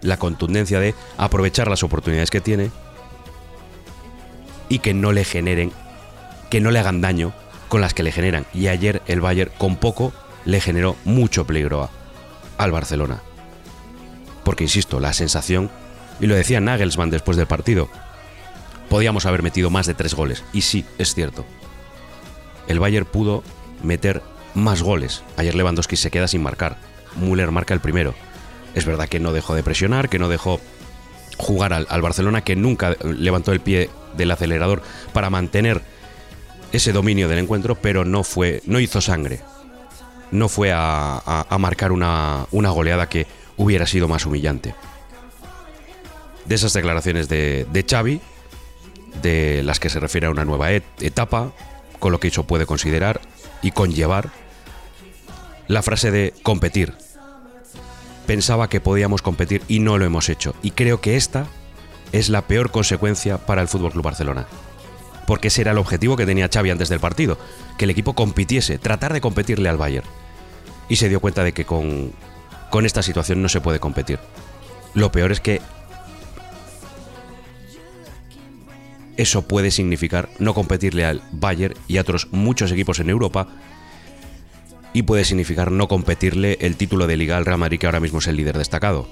la 0.00 0.16
contundencia 0.16 0.80
de 0.80 0.94
aprovechar 1.16 1.68
las 1.68 1.82
oportunidades 1.82 2.30
que 2.30 2.40
tiene 2.40 2.70
y 4.68 4.78
que 4.80 4.94
no 4.94 5.12
le 5.12 5.24
generen, 5.24 5.72
que 6.50 6.60
no 6.60 6.70
le 6.70 6.78
hagan 6.78 7.00
daño 7.00 7.32
con 7.68 7.80
las 7.80 7.94
que 7.94 8.02
le 8.02 8.12
generan. 8.12 8.46
Y 8.54 8.68
ayer 8.68 9.02
el 9.06 9.20
Bayern 9.20 9.52
con 9.58 9.76
poco 9.76 10.12
le 10.44 10.60
generó 10.60 10.96
mucho 11.04 11.46
peligro 11.46 11.90
al 12.56 12.72
Barcelona. 12.72 13.20
Porque, 14.44 14.64
insisto, 14.64 15.00
la 15.00 15.12
sensación, 15.12 15.70
y 16.20 16.26
lo 16.26 16.34
decía 16.34 16.60
Nagelsmann 16.60 17.10
después 17.10 17.36
del 17.36 17.46
partido, 17.46 17.88
podíamos 18.88 19.26
haber 19.26 19.42
metido 19.42 19.70
más 19.70 19.86
de 19.86 19.94
tres 19.94 20.14
goles. 20.14 20.44
Y 20.52 20.62
sí, 20.62 20.84
es 20.98 21.14
cierto. 21.14 21.44
El 22.66 22.80
Bayern 22.80 23.06
pudo 23.06 23.42
meter 23.82 24.22
más 24.54 24.82
goles. 24.82 25.22
Ayer 25.36 25.54
Lewandowski 25.54 25.96
se 25.96 26.10
queda 26.10 26.28
sin 26.28 26.42
marcar. 26.42 26.76
Müller 27.16 27.50
marca 27.50 27.74
el 27.74 27.80
primero. 27.80 28.14
Es 28.74 28.84
verdad 28.84 29.08
que 29.08 29.20
no 29.20 29.32
dejó 29.32 29.54
de 29.54 29.62
presionar, 29.62 30.08
que 30.08 30.18
no 30.18 30.28
dejó 30.28 30.60
jugar 31.36 31.72
al, 31.72 32.02
Barcelona, 32.02 32.42
que 32.42 32.56
nunca 32.56 32.96
levantó 33.02 33.52
el 33.52 33.60
pie 33.60 33.90
del 34.16 34.30
acelerador 34.30 34.82
para 35.12 35.30
mantener 35.30 35.82
ese 36.72 36.92
dominio 36.92 37.28
del 37.28 37.38
encuentro, 37.38 37.76
pero 37.76 38.04
no 38.04 38.24
fue, 38.24 38.62
no 38.66 38.80
hizo 38.80 39.00
sangre 39.00 39.40
no 40.30 40.48
fue 40.48 40.72
a, 40.74 41.46
marcar 41.58 41.92
una, 41.92 42.46
goleada 42.50 43.08
que 43.08 43.26
hubiera 43.56 43.86
sido 43.86 44.08
más 44.08 44.26
humillante. 44.26 44.74
De 46.44 46.54
esas 46.54 46.72
declaraciones 46.72 47.28
de, 47.28 47.66
de 47.70 47.84
Xavi, 47.88 48.20
de 49.22 49.62
las 49.62 49.80
que 49.80 49.90
se 49.90 50.00
refiere 50.00 50.26
a 50.26 50.30
una 50.30 50.44
nueva 50.44 50.70
etapa, 50.72 51.52
con 51.98 52.12
lo 52.12 52.20
que 52.20 52.28
eso 52.28 52.44
puede 52.44 52.66
considerar 52.66 53.20
y 53.62 53.72
conllevar, 53.72 54.30
la 55.66 55.82
frase 55.82 56.10
de 56.10 56.34
competir. 56.42 56.94
Pensaba 58.26 58.68
que 58.68 58.80
podíamos 58.80 59.22
competir 59.22 59.62
y 59.68 59.80
no 59.80 59.98
lo 59.98 60.04
hemos 60.04 60.28
hecho. 60.28 60.54
Y 60.62 60.72
creo 60.72 61.00
que 61.00 61.16
esta 61.16 61.46
es 62.12 62.28
la 62.28 62.42
peor 62.42 62.70
consecuencia 62.70 63.38
para 63.38 63.62
el 63.62 63.68
Fútbol 63.68 63.92
Club 63.92 64.04
Barcelona 64.04 64.46
porque 65.28 65.48
ese 65.48 65.60
era 65.60 65.72
el 65.72 65.78
objetivo 65.78 66.16
que 66.16 66.24
tenía 66.24 66.48
Xavi 66.48 66.70
antes 66.70 66.88
del 66.88 67.00
partido, 67.00 67.36
que 67.76 67.84
el 67.84 67.90
equipo 67.90 68.14
compitiese, 68.14 68.78
tratar 68.78 69.12
de 69.12 69.20
competirle 69.20 69.68
al 69.68 69.76
Bayern. 69.76 70.06
Y 70.88 70.96
se 70.96 71.10
dio 71.10 71.20
cuenta 71.20 71.44
de 71.44 71.52
que 71.52 71.66
con, 71.66 72.12
con 72.70 72.86
esta 72.86 73.02
situación 73.02 73.42
no 73.42 73.50
se 73.50 73.60
puede 73.60 73.78
competir. 73.78 74.18
Lo 74.94 75.12
peor 75.12 75.30
es 75.30 75.40
que 75.40 75.60
eso 79.18 79.42
puede 79.42 79.72
significar 79.72 80.30
no 80.38 80.54
competirle 80.54 81.04
al 81.04 81.22
Bayern 81.32 81.74
y 81.88 81.98
a 81.98 82.00
otros 82.00 82.28
muchos 82.30 82.70
equipos 82.70 83.00
en 83.00 83.10
Europa 83.10 83.48
y 84.92 85.02
puede 85.02 85.24
significar 85.24 85.72
no 85.72 85.88
competirle 85.88 86.56
el 86.60 86.76
título 86.76 87.06
de 87.08 87.16
Liga 87.16 87.36
al 87.36 87.44
Real 87.44 87.58
Madrid 87.58 87.80
que 87.80 87.86
ahora 87.86 88.00
mismo 88.00 88.20
es 88.20 88.28
el 88.28 88.36
líder 88.36 88.56
destacado. 88.56 89.08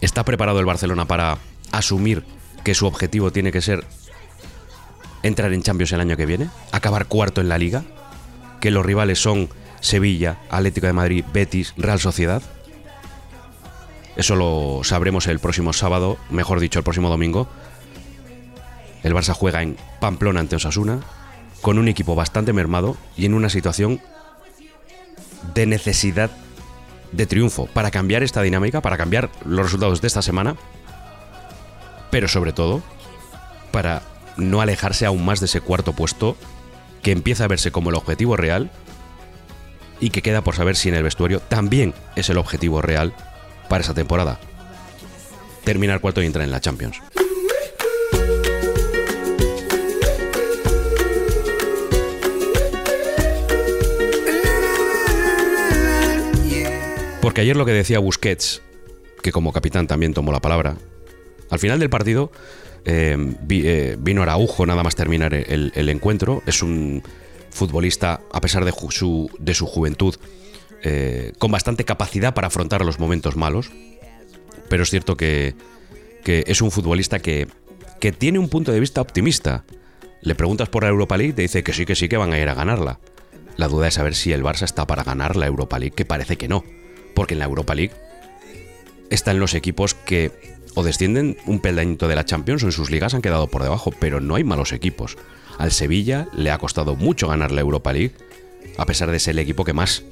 ¿Está 0.00 0.24
preparado 0.24 0.60
el 0.60 0.64
Barcelona 0.64 1.06
para 1.06 1.38
asumir 1.72 2.24
que 2.62 2.74
su 2.74 2.86
objetivo 2.86 3.32
tiene 3.32 3.50
que 3.50 3.60
ser 3.60 3.84
entrar 5.24 5.52
en 5.52 5.62
Champions 5.62 5.92
el 5.92 6.00
año 6.00 6.16
que 6.16 6.24
viene, 6.24 6.48
acabar 6.70 7.06
cuarto 7.06 7.40
en 7.40 7.48
la 7.48 7.58
liga, 7.58 7.82
que 8.60 8.70
los 8.70 8.86
rivales 8.86 9.20
son 9.20 9.48
Sevilla, 9.80 10.38
Atlético 10.50 10.86
de 10.86 10.92
Madrid, 10.92 11.24
Betis, 11.32 11.74
Real 11.76 11.98
Sociedad. 11.98 12.42
Eso 14.16 14.36
lo 14.36 14.82
sabremos 14.84 15.26
el 15.26 15.40
próximo 15.40 15.72
sábado, 15.72 16.16
mejor 16.30 16.60
dicho, 16.60 16.78
el 16.78 16.84
próximo 16.84 17.08
domingo. 17.08 17.48
El 19.02 19.14
Barça 19.14 19.34
juega 19.34 19.62
en 19.62 19.76
Pamplona 20.00 20.40
ante 20.40 20.56
Osasuna, 20.56 21.00
con 21.60 21.78
un 21.78 21.88
equipo 21.88 22.14
bastante 22.14 22.52
mermado 22.52 22.96
y 23.16 23.26
en 23.26 23.34
una 23.34 23.48
situación 23.48 24.00
de 25.54 25.66
necesidad 25.66 26.30
de 27.12 27.26
triunfo 27.26 27.66
para 27.66 27.90
cambiar 27.90 28.22
esta 28.22 28.42
dinámica, 28.42 28.80
para 28.80 28.96
cambiar 28.96 29.30
los 29.44 29.66
resultados 29.66 30.00
de 30.00 30.06
esta 30.06 30.22
semana, 30.22 30.56
pero 32.10 32.28
sobre 32.28 32.52
todo 32.52 32.82
para 33.72 34.02
no 34.36 34.60
alejarse 34.60 35.06
aún 35.06 35.24
más 35.24 35.40
de 35.40 35.46
ese 35.46 35.60
cuarto 35.60 35.92
puesto 35.92 36.36
que 37.02 37.12
empieza 37.12 37.44
a 37.44 37.48
verse 37.48 37.72
como 37.72 37.90
el 37.90 37.96
objetivo 37.96 38.36
real 38.36 38.70
y 40.00 40.10
que 40.10 40.22
queda 40.22 40.42
por 40.42 40.56
saber 40.56 40.76
si 40.76 40.88
en 40.88 40.94
el 40.94 41.02
vestuario 41.02 41.40
también 41.40 41.94
es 42.16 42.30
el 42.30 42.38
objetivo 42.38 42.80
real 42.82 43.14
para 43.68 43.82
esa 43.84 43.94
temporada. 43.94 44.38
terminar 45.64 46.00
cuarto 46.00 46.22
y 46.22 46.26
entrar 46.26 46.44
en 46.44 46.50
la 46.50 46.60
Champions. 46.60 47.00
Porque 57.20 57.42
ayer 57.42 57.56
lo 57.56 57.66
que 57.66 57.72
decía 57.72 57.98
Busquets, 57.98 58.62
que 59.22 59.30
como 59.30 59.52
capitán 59.52 59.86
también 59.86 60.14
tomó 60.14 60.32
la 60.32 60.40
palabra, 60.40 60.76
al 61.50 61.58
final 61.58 61.78
del 61.78 61.90
partido 61.90 62.32
eh, 62.86 63.16
eh, 63.50 63.96
vino 63.98 64.22
Araujo 64.22 64.64
nada 64.64 64.82
más 64.82 64.94
terminar 64.96 65.34
el, 65.34 65.88
encuentro. 65.88 66.42
Es 66.46 66.62
un 66.62 67.02
futbolista, 67.50 68.20
a 68.32 68.40
pesar 68.40 68.64
de 68.64 68.72
su, 68.90 69.30
de 69.38 69.54
su 69.54 69.66
juventud, 69.66 70.16
eh, 70.82 71.32
con 71.38 71.50
bastante 71.50 71.84
capacidad 71.84 72.32
para 72.32 72.46
afrontar 72.46 72.84
los 72.84 72.98
momentos 72.98 73.36
malos. 73.36 73.70
Pero 74.68 74.84
es 74.84 74.90
cierto 74.90 75.16
que, 75.16 75.54
es 76.24 76.62
un 76.62 76.70
futbolista 76.70 77.18
que, 77.18 77.48
que 77.98 78.12
tiene 78.12 78.38
un 78.38 78.48
punto 78.48 78.72
de 78.72 78.80
vista 78.80 79.00
optimista. 79.00 79.64
Le 80.22 80.34
preguntas 80.34 80.68
por 80.68 80.84
la 80.84 80.88
Europa 80.88 81.18
League 81.18 81.32
te 81.34 81.42
dice 81.42 81.62
que 81.62 81.72
sí, 81.72 81.84
que 81.84 81.96
sí, 81.96 82.08
que 82.08 82.16
van 82.16 82.32
a 82.32 82.38
ir 82.38 82.48
a 82.48 82.54
ganarla. 82.54 82.98
La 83.56 83.68
duda 83.68 83.88
es 83.88 83.94
saber 83.94 84.14
si 84.14 84.32
el 84.32 84.42
Barça 84.42 84.62
está 84.62 84.86
para 84.86 85.02
ganar 85.02 85.36
la 85.36 85.46
Europa 85.46 85.78
League, 85.78 85.94
que 85.94 86.06
parece 86.06 86.36
que 86.36 86.48
no. 86.48 86.64
Porque 87.14 87.34
en 87.34 87.40
la 87.40 87.46
Europa 87.46 87.74
League 87.74 87.92
están 89.10 89.40
los 89.40 89.54
equipos 89.54 89.94
que 89.94 90.30
o 90.74 90.82
descienden 90.82 91.36
un 91.46 91.60
peldañito 91.60 92.08
de 92.08 92.14
la 92.14 92.24
Champions 92.24 92.62
o 92.62 92.66
en 92.66 92.72
sus 92.72 92.90
ligas 92.90 93.14
han 93.14 93.22
quedado 93.22 93.48
por 93.48 93.62
debajo, 93.62 93.92
pero 93.98 94.20
no 94.20 94.36
hay 94.36 94.44
malos 94.44 94.72
equipos. 94.72 95.16
Al 95.58 95.72
Sevilla 95.72 96.28
le 96.32 96.50
ha 96.50 96.58
costado 96.58 96.96
mucho 96.96 97.28
ganar 97.28 97.50
la 97.50 97.60
Europa 97.60 97.92
League, 97.92 98.14
a 98.78 98.86
pesar 98.86 99.10
de 99.10 99.18
ser 99.18 99.32
el 99.32 99.40
equipo 99.40 99.64
que 99.64 99.72
más 99.72 100.04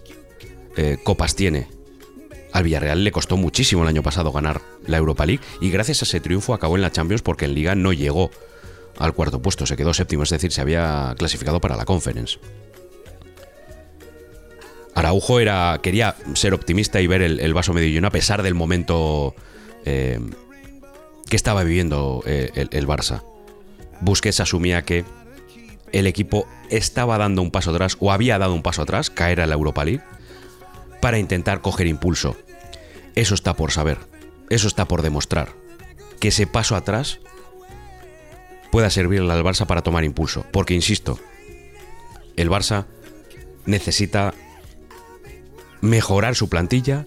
eh, 0.77 0.99
copas 1.03 1.35
tiene. 1.35 1.69
Al 2.53 2.65
Villarreal 2.65 3.05
le 3.05 3.13
costó 3.13 3.37
muchísimo 3.37 3.83
el 3.83 3.89
año 3.89 4.03
pasado 4.03 4.33
ganar 4.33 4.63
la 4.87 4.97
Europa 4.97 5.27
League 5.27 5.43
y 5.61 5.71
gracias 5.71 6.03
a 6.03 6.05
ese 6.05 6.21
triunfo 6.21 6.55
acabó 6.55 6.77
en 6.77 6.83
la 6.83 6.93
Champions 6.93 7.23
porque 7.23 7.45
en 7.45 7.55
Liga 7.55 7.75
no 7.75 7.93
llegó 7.93 8.31
al 8.99 9.15
cuarto 9.15 9.41
puesto, 9.41 9.65
se 9.65 9.77
quedó 9.77 9.95
séptimo, 9.95 10.25
es 10.25 10.31
decir, 10.31 10.51
se 10.51 10.61
había 10.61 11.15
clasificado 11.17 11.61
para 11.61 11.77
la 11.77 11.85
Conference. 11.85 12.39
Araujo 14.99 15.39
era, 15.39 15.79
quería 15.83 16.17
ser 16.35 16.55
optimista 16.55 17.01
y 17.01 17.07
ver 17.07 17.23
el, 17.23 17.55
vaso 17.55 17.73
medio 17.73 17.89
lleno 17.89 18.09
a 18.09 18.11
pesar 18.11 18.43
del 18.43 18.55
momento 18.55 19.35
eh, 19.85 20.19
que 21.29 21.37
estaba 21.37 21.63
viviendo 21.63 22.23
eh, 22.27 22.67
el, 22.71 22.87
Barça. 22.87 23.23
Busquets 24.01 24.41
asumía 24.41 24.83
que 24.83 25.05
el 25.93 26.07
equipo 26.07 26.49
estaba 26.71 27.17
dando 27.17 27.43
un 27.43 27.51
paso 27.51 27.71
atrás 27.71 27.97
o 28.01 28.11
había 28.11 28.39
dado 28.39 28.55
un 28.55 28.63
paso 28.63 28.83
atrás, 28.83 29.09
caer 29.09 29.41
a 29.41 29.47
la 29.47 29.55
Europa 29.55 29.85
League, 29.85 30.03
para 31.01 31.19
intentar 31.19 31.61
coger 31.61 31.87
impulso. 31.87 32.37
Eso 33.15 33.35
está 33.35 33.55
por 33.55 33.71
saber, 33.71 33.99
eso 34.51 34.67
está 34.67 34.87
por 34.87 35.03
demostrar. 35.03 35.51
Que 36.19 36.29
ese 36.29 36.49
paso 36.49 36.75
atrás 36.75 37.21
pueda 38.73 38.91
servirle 38.91 39.33
al 39.33 39.45
Barça 39.45 39.67
para 39.67 39.83
tomar 39.83 40.03
impulso. 40.03 40.45
Porque, 40.51 40.75
insisto, 40.75 41.21
el 42.37 42.51
Barça 42.51 42.87
necesita 43.65 44.35
mejorar 45.81 46.35
su 46.35 46.49
plantilla, 46.49 47.07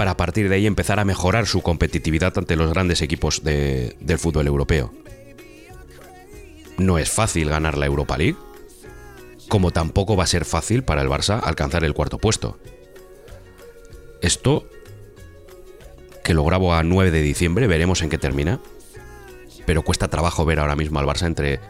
para 0.00 0.12
a 0.12 0.16
partir 0.16 0.48
de 0.48 0.54
ahí 0.54 0.66
empezar 0.66 0.98
a 0.98 1.04
mejorar 1.04 1.46
su 1.46 1.60
competitividad 1.60 2.32
ante 2.38 2.56
los 2.56 2.70
grandes 2.70 3.02
equipos 3.02 3.42
del 3.44 4.18
fútbol 4.18 4.46
europeo. 4.46 4.94
No 6.78 6.96
es 6.96 7.10
fácil 7.10 7.50
ganar 7.50 7.76
la 7.76 7.84
Europa 7.84 8.16
League, 8.16 8.38
como 9.50 9.72
tampoco 9.72 10.16
va 10.16 10.24
a 10.24 10.26
ser 10.26 10.46
fácil 10.46 10.84
para 10.84 11.02
el 11.02 11.08
Barça 11.08 11.38
alcanzar 11.42 11.84
el 11.84 11.92
cuarto 11.92 12.16
puesto. 12.16 12.58
Esto, 14.22 14.66
que 16.24 16.32
lo 16.32 16.44
grabo 16.44 16.72
a 16.72 16.82
9 16.82 17.10
de 17.10 17.20
diciembre, 17.20 17.66
veremos 17.66 18.00
en 18.00 18.08
qué 18.08 18.16
termina, 18.16 18.58
pero 19.66 19.82
cuesta 19.82 20.08
trabajo 20.08 20.46
ver 20.46 20.60
ahora 20.60 20.76
mismo 20.76 20.98
al 20.98 21.06
Barça 21.06 21.26
entre, 21.26 21.60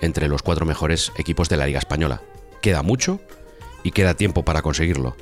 entre 0.00 0.26
los 0.26 0.42
cuatro 0.42 0.66
mejores 0.66 1.12
equipos 1.16 1.48
de 1.48 1.56
la 1.56 1.66
Liga 1.66 1.78
Española. 1.78 2.20
Queda 2.60 2.82
mucho 2.82 3.20
y 3.84 3.92
queda 3.92 4.14
tiempo 4.14 4.44
para 4.44 4.62
conseguirlo, 4.62 5.16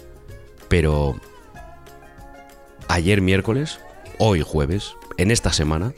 pero 0.68 1.20
ayer 2.88 3.20
miércoles, 3.20 3.80
hoy 4.18 4.42
jueves, 4.42 4.94
en 5.16 5.30
esta 5.30 5.52
semana, 5.52 5.92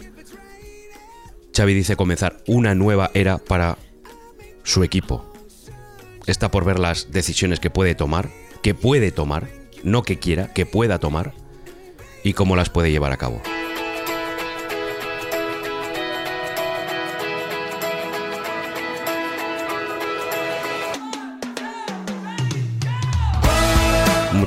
Xavi 1.54 1.74
dice 1.74 1.96
comenzar 1.96 2.38
una 2.46 2.74
nueva 2.74 3.11
era 3.14 3.38
para 3.38 3.76
su 4.62 4.83
equipo. 4.85 5.24
Está 6.26 6.50
por 6.50 6.64
ver 6.64 6.78
las 6.78 7.11
decisiones 7.11 7.61
que 7.61 7.70
puede 7.70 7.94
tomar, 7.94 8.30
que 8.62 8.74
puede 8.74 9.11
tomar, 9.11 9.48
no 9.83 10.02
que 10.02 10.18
quiera, 10.18 10.52
que 10.52 10.66
pueda 10.66 10.98
tomar, 10.98 11.35
y 12.22 12.35
cómo 12.35 12.56
las 12.56 12.70
puede 12.70 12.90
llevar 12.90 13.12
a 13.12 13.16
cabo. 13.16 13.42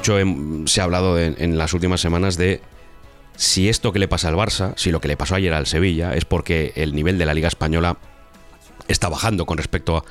Mucho 0.03 0.67
se 0.67 0.81
ha 0.81 0.83
hablado 0.83 1.17
en, 1.17 1.57
las 1.57 1.73
últimas 1.73 2.01
semanas 2.01 2.35
de 2.35 2.61
si 3.37 3.69
esto 3.69 3.93
que 3.93 3.99
le 3.99 4.09
pasa 4.09 4.27
al 4.27 4.35
Barça, 4.35 4.73
si 4.75 4.91
lo 4.91 4.99
que 4.99 5.07
le 5.07 5.15
pasó 5.15 5.35
ayer 5.35 5.53
al 5.53 5.65
Sevilla, 5.65 6.13
es 6.13 6.25
porque 6.25 6.73
el 6.75 6.93
nivel 6.93 7.17
de 7.17 7.25
la 7.25 7.33
Liga 7.33 7.47
Española 7.47 7.97
está 8.87 9.07
bajando 9.07 9.45
con 9.45 9.57
respecto 9.57 10.03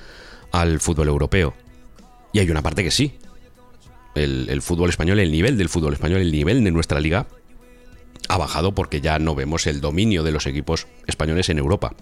al 0.51 0.81
fútbol 0.81 1.09
europeo. 1.09 1.55
Y 2.33 2.39
hay 2.39 2.51
una 2.51 2.63
parte 2.63 2.83
que 2.83 2.91
sí. 2.91 3.19
El, 4.15 4.63
fútbol 4.63 4.89
español, 4.89 5.21
el 5.21 5.31
nivel 5.31 5.59
del 5.59 5.69
fútbol 5.69 5.93
español, 5.93 6.21
el 6.21 6.33
nivel 6.33 6.65
de 6.65 6.71
nuestra 6.71 7.01
liga 7.01 7.27
ha 8.29 8.39
bajado 8.39 8.75
porque 8.75 9.01
ya 9.01 9.19
no 9.19 9.35
vemos 9.35 9.67
el 9.67 9.81
dominio 9.81 10.23
de 10.23 10.33
los 10.33 10.47
equipos 10.47 10.87
españoles 11.07 11.51
en 11.51 11.59
Europa. 11.59 11.95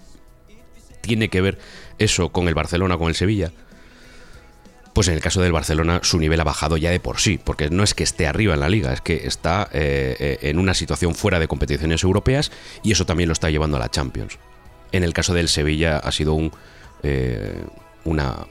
¿Tiene 1.01 1.29
que 1.29 1.41
ver 1.41 1.59
eso 1.99 2.31
con 2.31 2.47
el 2.47 2.55
Barcelona, 2.55 2.99
con 2.99 3.09
el 3.09 3.15
Sevilla? 3.15 3.53
Pues 4.93 5.09
en 5.09 5.15
el 5.15 5.21
caso 5.21 5.41
del 5.41 5.53
Barcelona 5.53 6.01
su 6.03 6.19
nivel 6.19 6.41
ha 6.41 6.45
bajado 6.45 6.77
ya 6.77 6.91
de 6.91 7.01
por 7.01 7.21
sí, 7.21 7.39
porque 7.43 7.71
no 7.71 7.83
es 7.83 7.95
que 7.95 8.03
esté 8.03 8.27
arriba 8.27 8.55
en 8.55 8.61
la 8.61 8.69
liga, 8.69 8.93
es 8.93 9.01
que 9.01 9.27
está 9.27 9.69
eh, 9.73 10.17
eh, 10.19 10.39
en 10.43 10.59
una 10.59 10.75
situación 10.75 11.15
fuera 11.15 11.39
de 11.39 11.49
competiciones 11.49 12.03
europeas 12.03 12.51
y 12.83 12.93
eso 12.93 13.07
también 13.07 13.29
lo 13.29 13.33
está 13.33 13.51
llevando 13.51 13.77
a 13.77 13.81
la 13.81 13.91
Champions. 13.91 14.39
En 14.93 15.05
el 15.05 15.13
caso 15.13 15.35
del 15.35 15.49
Sevilla 15.49 15.99
ha 15.99 16.11
sido 16.11 16.35
un, 16.35 16.53
eh, 17.03 17.65
una 18.05 18.47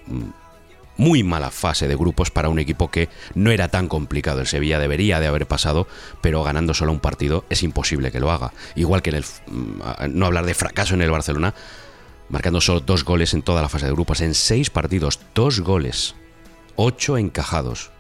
muy 0.96 1.24
mala 1.24 1.52
fase 1.52 1.88
de 1.88 1.96
grupos 1.96 2.32
para 2.32 2.50
un 2.50 2.60
equipo 2.60 2.90
que 2.90 3.10
no 3.34 3.52
era 3.52 3.68
tan 3.68 3.88
complicado. 3.88 4.40
El 4.42 4.48
Sevilla 4.48 4.80
debería 4.80 5.20
de 5.20 5.28
haber 5.28 5.48
pasado, 5.48 5.88
pero 6.22 6.44
ganando 6.44 6.74
solo 6.74 6.92
un 6.92 7.00
partido 7.00 7.46
es 7.50 7.64
imposible 7.64 8.12
que 8.12 8.20
lo 8.20 8.32
haga. 8.32 8.54
Igual 8.76 9.02
que 9.02 9.10
en 9.12 9.16
el, 9.18 9.26
mm, 9.48 9.82
no 10.10 10.26
hablar 10.26 10.46
de 10.46 10.54
fracaso 10.54 10.94
en 10.94 11.02
el 11.02 11.12
Barcelona, 11.12 11.54
marcando 12.30 12.62
solo 12.62 12.80
dos 12.80 13.04
goles 13.04 13.34
en 13.34 13.42
toda 13.42 13.62
la 13.62 13.70
fase 13.70 13.88
de 13.88 13.92
grupos, 13.92 14.22
en 14.22 14.34
seis 14.34 14.70
partidos, 14.70 15.20
dos 15.34 15.60
goles 15.62 16.16
8 16.82 17.18
encajados. 17.18 17.92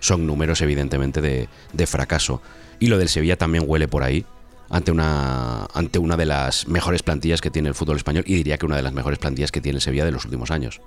Son 0.00 0.26
números 0.26 0.60
evidentemente 0.60 1.22
de, 1.22 1.86
fracaso. 1.86 2.42
Y 2.78 2.88
lo 2.88 2.98
del 2.98 3.08
Sevilla 3.08 3.38
también 3.38 3.64
huele 3.66 3.88
por 3.88 4.02
ahí, 4.02 4.26
ante 4.68 4.92
una, 4.92 5.64
ante 5.72 5.98
una 5.98 6.18
de 6.18 6.26
las 6.26 6.68
mejores 6.68 7.02
plantillas 7.02 7.40
que 7.40 7.50
tiene 7.50 7.70
el 7.70 7.74
fútbol 7.74 7.96
español 7.96 8.24
y 8.26 8.34
diría 8.34 8.58
que 8.58 8.66
una 8.66 8.76
de 8.76 8.82
las 8.82 8.92
mejores 8.92 9.18
plantillas 9.18 9.50
que 9.50 9.62
tiene 9.62 9.76
el 9.76 9.82
Sevilla 9.82 10.04
de 10.04 10.10
los 10.10 10.26
últimos 10.26 10.50
años. 10.50 10.82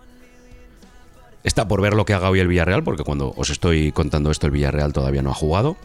Está 1.44 1.68
por 1.68 1.82
ver 1.82 1.96
lo 1.96 2.06
que 2.06 2.14
haga 2.14 2.30
hoy 2.30 2.40
el 2.40 2.48
Villarreal, 2.48 2.84
porque 2.84 3.04
cuando 3.04 3.34
os 3.36 3.50
estoy 3.50 3.92
contando 3.92 4.30
esto 4.30 4.46
el 4.46 4.52
Villarreal 4.52 4.94
todavía 4.94 5.24
no 5.24 5.32
ha 5.32 5.34
jugado. 5.34 5.78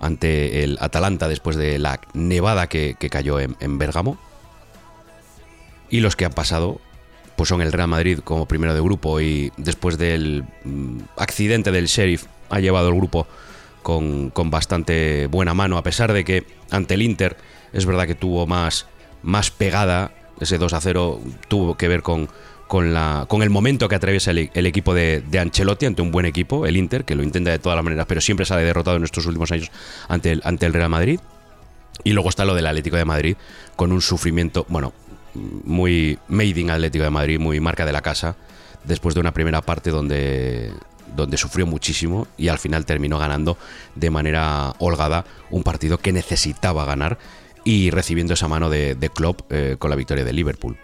Ante 0.00 0.64
el 0.64 0.78
Atalanta 0.80 1.28
después 1.28 1.56
de 1.56 1.78
la 1.78 2.00
nevada 2.14 2.66
que, 2.66 2.96
cayó 3.10 3.40
en, 3.40 3.56
en 3.60 3.76
Bérgamo. 3.76 4.16
Y 5.90 6.00
los 6.00 6.16
que 6.16 6.24
han 6.24 6.32
pasado 6.32 6.80
pues 7.38 7.48
son 7.50 7.62
el 7.62 7.70
Real 7.70 7.86
Madrid 7.86 8.18
como 8.24 8.46
primero 8.46 8.74
de 8.74 8.80
grupo 8.80 9.20
y 9.20 9.52
después 9.56 9.96
del 9.96 10.42
mm, 10.64 10.98
accidente 11.16 11.70
del 11.70 11.86
Sheriff 11.86 12.24
ha 12.50 12.58
llevado 12.58 12.88
el 12.88 12.96
grupo 12.96 13.28
con, 13.80 14.32
bastante 14.50 15.28
buena 15.28 15.54
mano, 15.54 15.78
a 15.78 15.84
pesar 15.84 16.12
de 16.12 16.24
que 16.24 16.44
ante 16.70 16.94
el 16.94 17.02
Inter 17.02 17.36
es 17.72 17.86
verdad 17.86 18.08
que 18.08 18.16
tuvo 18.16 18.48
más, 18.48 18.86
más 19.22 19.52
pegada, 19.52 20.10
ese 20.40 20.58
2 20.58 20.72
a 20.72 20.80
0 20.80 21.20
tuvo 21.46 21.76
que 21.76 21.86
ver 21.86 22.02
con, 22.02 22.28
con, 22.66 22.92
la, 22.92 23.26
con 23.28 23.44
el 23.44 23.50
momento 23.50 23.88
que 23.88 23.94
atraviesa 23.94 24.32
el, 24.32 24.66
equipo 24.66 24.92
de, 24.92 25.22
de, 25.24 25.38
Ancelotti 25.38 25.86
ante 25.86 26.02
un 26.02 26.10
buen 26.10 26.26
equipo, 26.26 26.66
el 26.66 26.76
Inter, 26.76 27.04
que 27.04 27.14
lo 27.14 27.22
intenta 27.22 27.52
de 27.52 27.60
todas 27.60 27.76
las 27.76 27.84
maneras, 27.84 28.06
pero 28.06 28.20
siempre 28.20 28.46
sale 28.46 28.64
derrotado 28.64 28.96
en 28.96 29.04
estos 29.04 29.26
últimos 29.26 29.52
años 29.52 29.70
ante 30.08 30.32
el, 30.32 30.42
ante 30.44 30.66
el 30.66 30.74
Real 30.74 30.90
Madrid. 30.90 31.20
Y 32.02 32.12
luego 32.12 32.28
está 32.30 32.44
lo 32.44 32.54
del 32.54 32.66
Atlético 32.66 32.96
de 32.96 33.04
Madrid, 33.04 33.36
con 33.76 33.92
un 33.92 34.02
sufrimiento, 34.02 34.66
bueno, 34.68 34.92
muy 35.64 36.18
made 36.28 36.60
in 36.60 36.70
Atlético 36.70 37.04
de 37.04 37.10
Madrid, 37.10 37.38
muy 37.38 37.60
marca 37.60 37.86
de 37.86 37.92
la 37.92 38.02
casa, 38.02 38.36
después 38.84 39.14
de 39.14 39.20
una 39.20 39.32
primera 39.32 39.62
parte 39.62 39.90
donde, 39.90 40.72
donde 41.16 41.36
sufrió 41.36 41.66
muchísimo 41.66 42.26
y 42.36 42.48
al 42.48 42.58
final 42.58 42.84
terminó 42.86 43.18
ganando 43.18 43.58
de 43.94 44.10
manera 44.10 44.74
holgada 44.78 45.24
un 45.50 45.62
partido 45.62 45.98
que 45.98 46.12
necesitaba 46.12 46.84
ganar 46.84 47.18
y 47.64 47.90
recibiendo 47.90 48.34
esa 48.34 48.48
mano 48.48 48.70
de, 48.70 48.94
de 48.94 49.10
Klopp 49.10 49.42
eh, 49.50 49.76
con 49.78 49.90
la 49.90 49.96
victoria 49.96 50.24
de 50.24 50.32
Liverpool. 50.32 50.76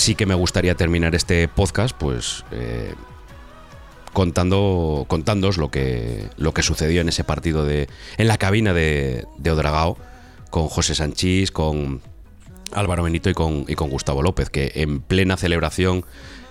sí 0.00 0.14
que 0.14 0.24
me 0.24 0.34
gustaría 0.34 0.74
terminar 0.74 1.14
este 1.14 1.46
podcast, 1.46 1.94
pues 1.96 2.44
eh, 2.52 2.94
contando, 4.12 5.04
contándoos 5.08 5.58
lo 5.58 5.70
que, 5.70 6.28
lo 6.36 6.52
que 6.54 6.62
sucedió 6.62 7.00
en 7.00 7.08
ese 7.08 7.24
partido 7.24 7.64
de, 7.64 7.88
en 8.16 8.28
la 8.28 8.38
cabina 8.38 8.72
de, 8.72 9.26
de 9.38 9.50
Odragao 9.50 9.96
con 10.50 10.68
José 10.68 10.94
Sanchís, 10.94 11.50
con 11.50 12.00
Álvaro 12.72 13.02
Benito 13.04 13.30
y 13.30 13.34
con, 13.34 13.64
y 13.68 13.74
con 13.74 13.90
Gustavo 13.90 14.22
López, 14.22 14.50
que 14.50 14.72
en 14.74 15.00
plena 15.00 15.36
celebración, 15.36 16.04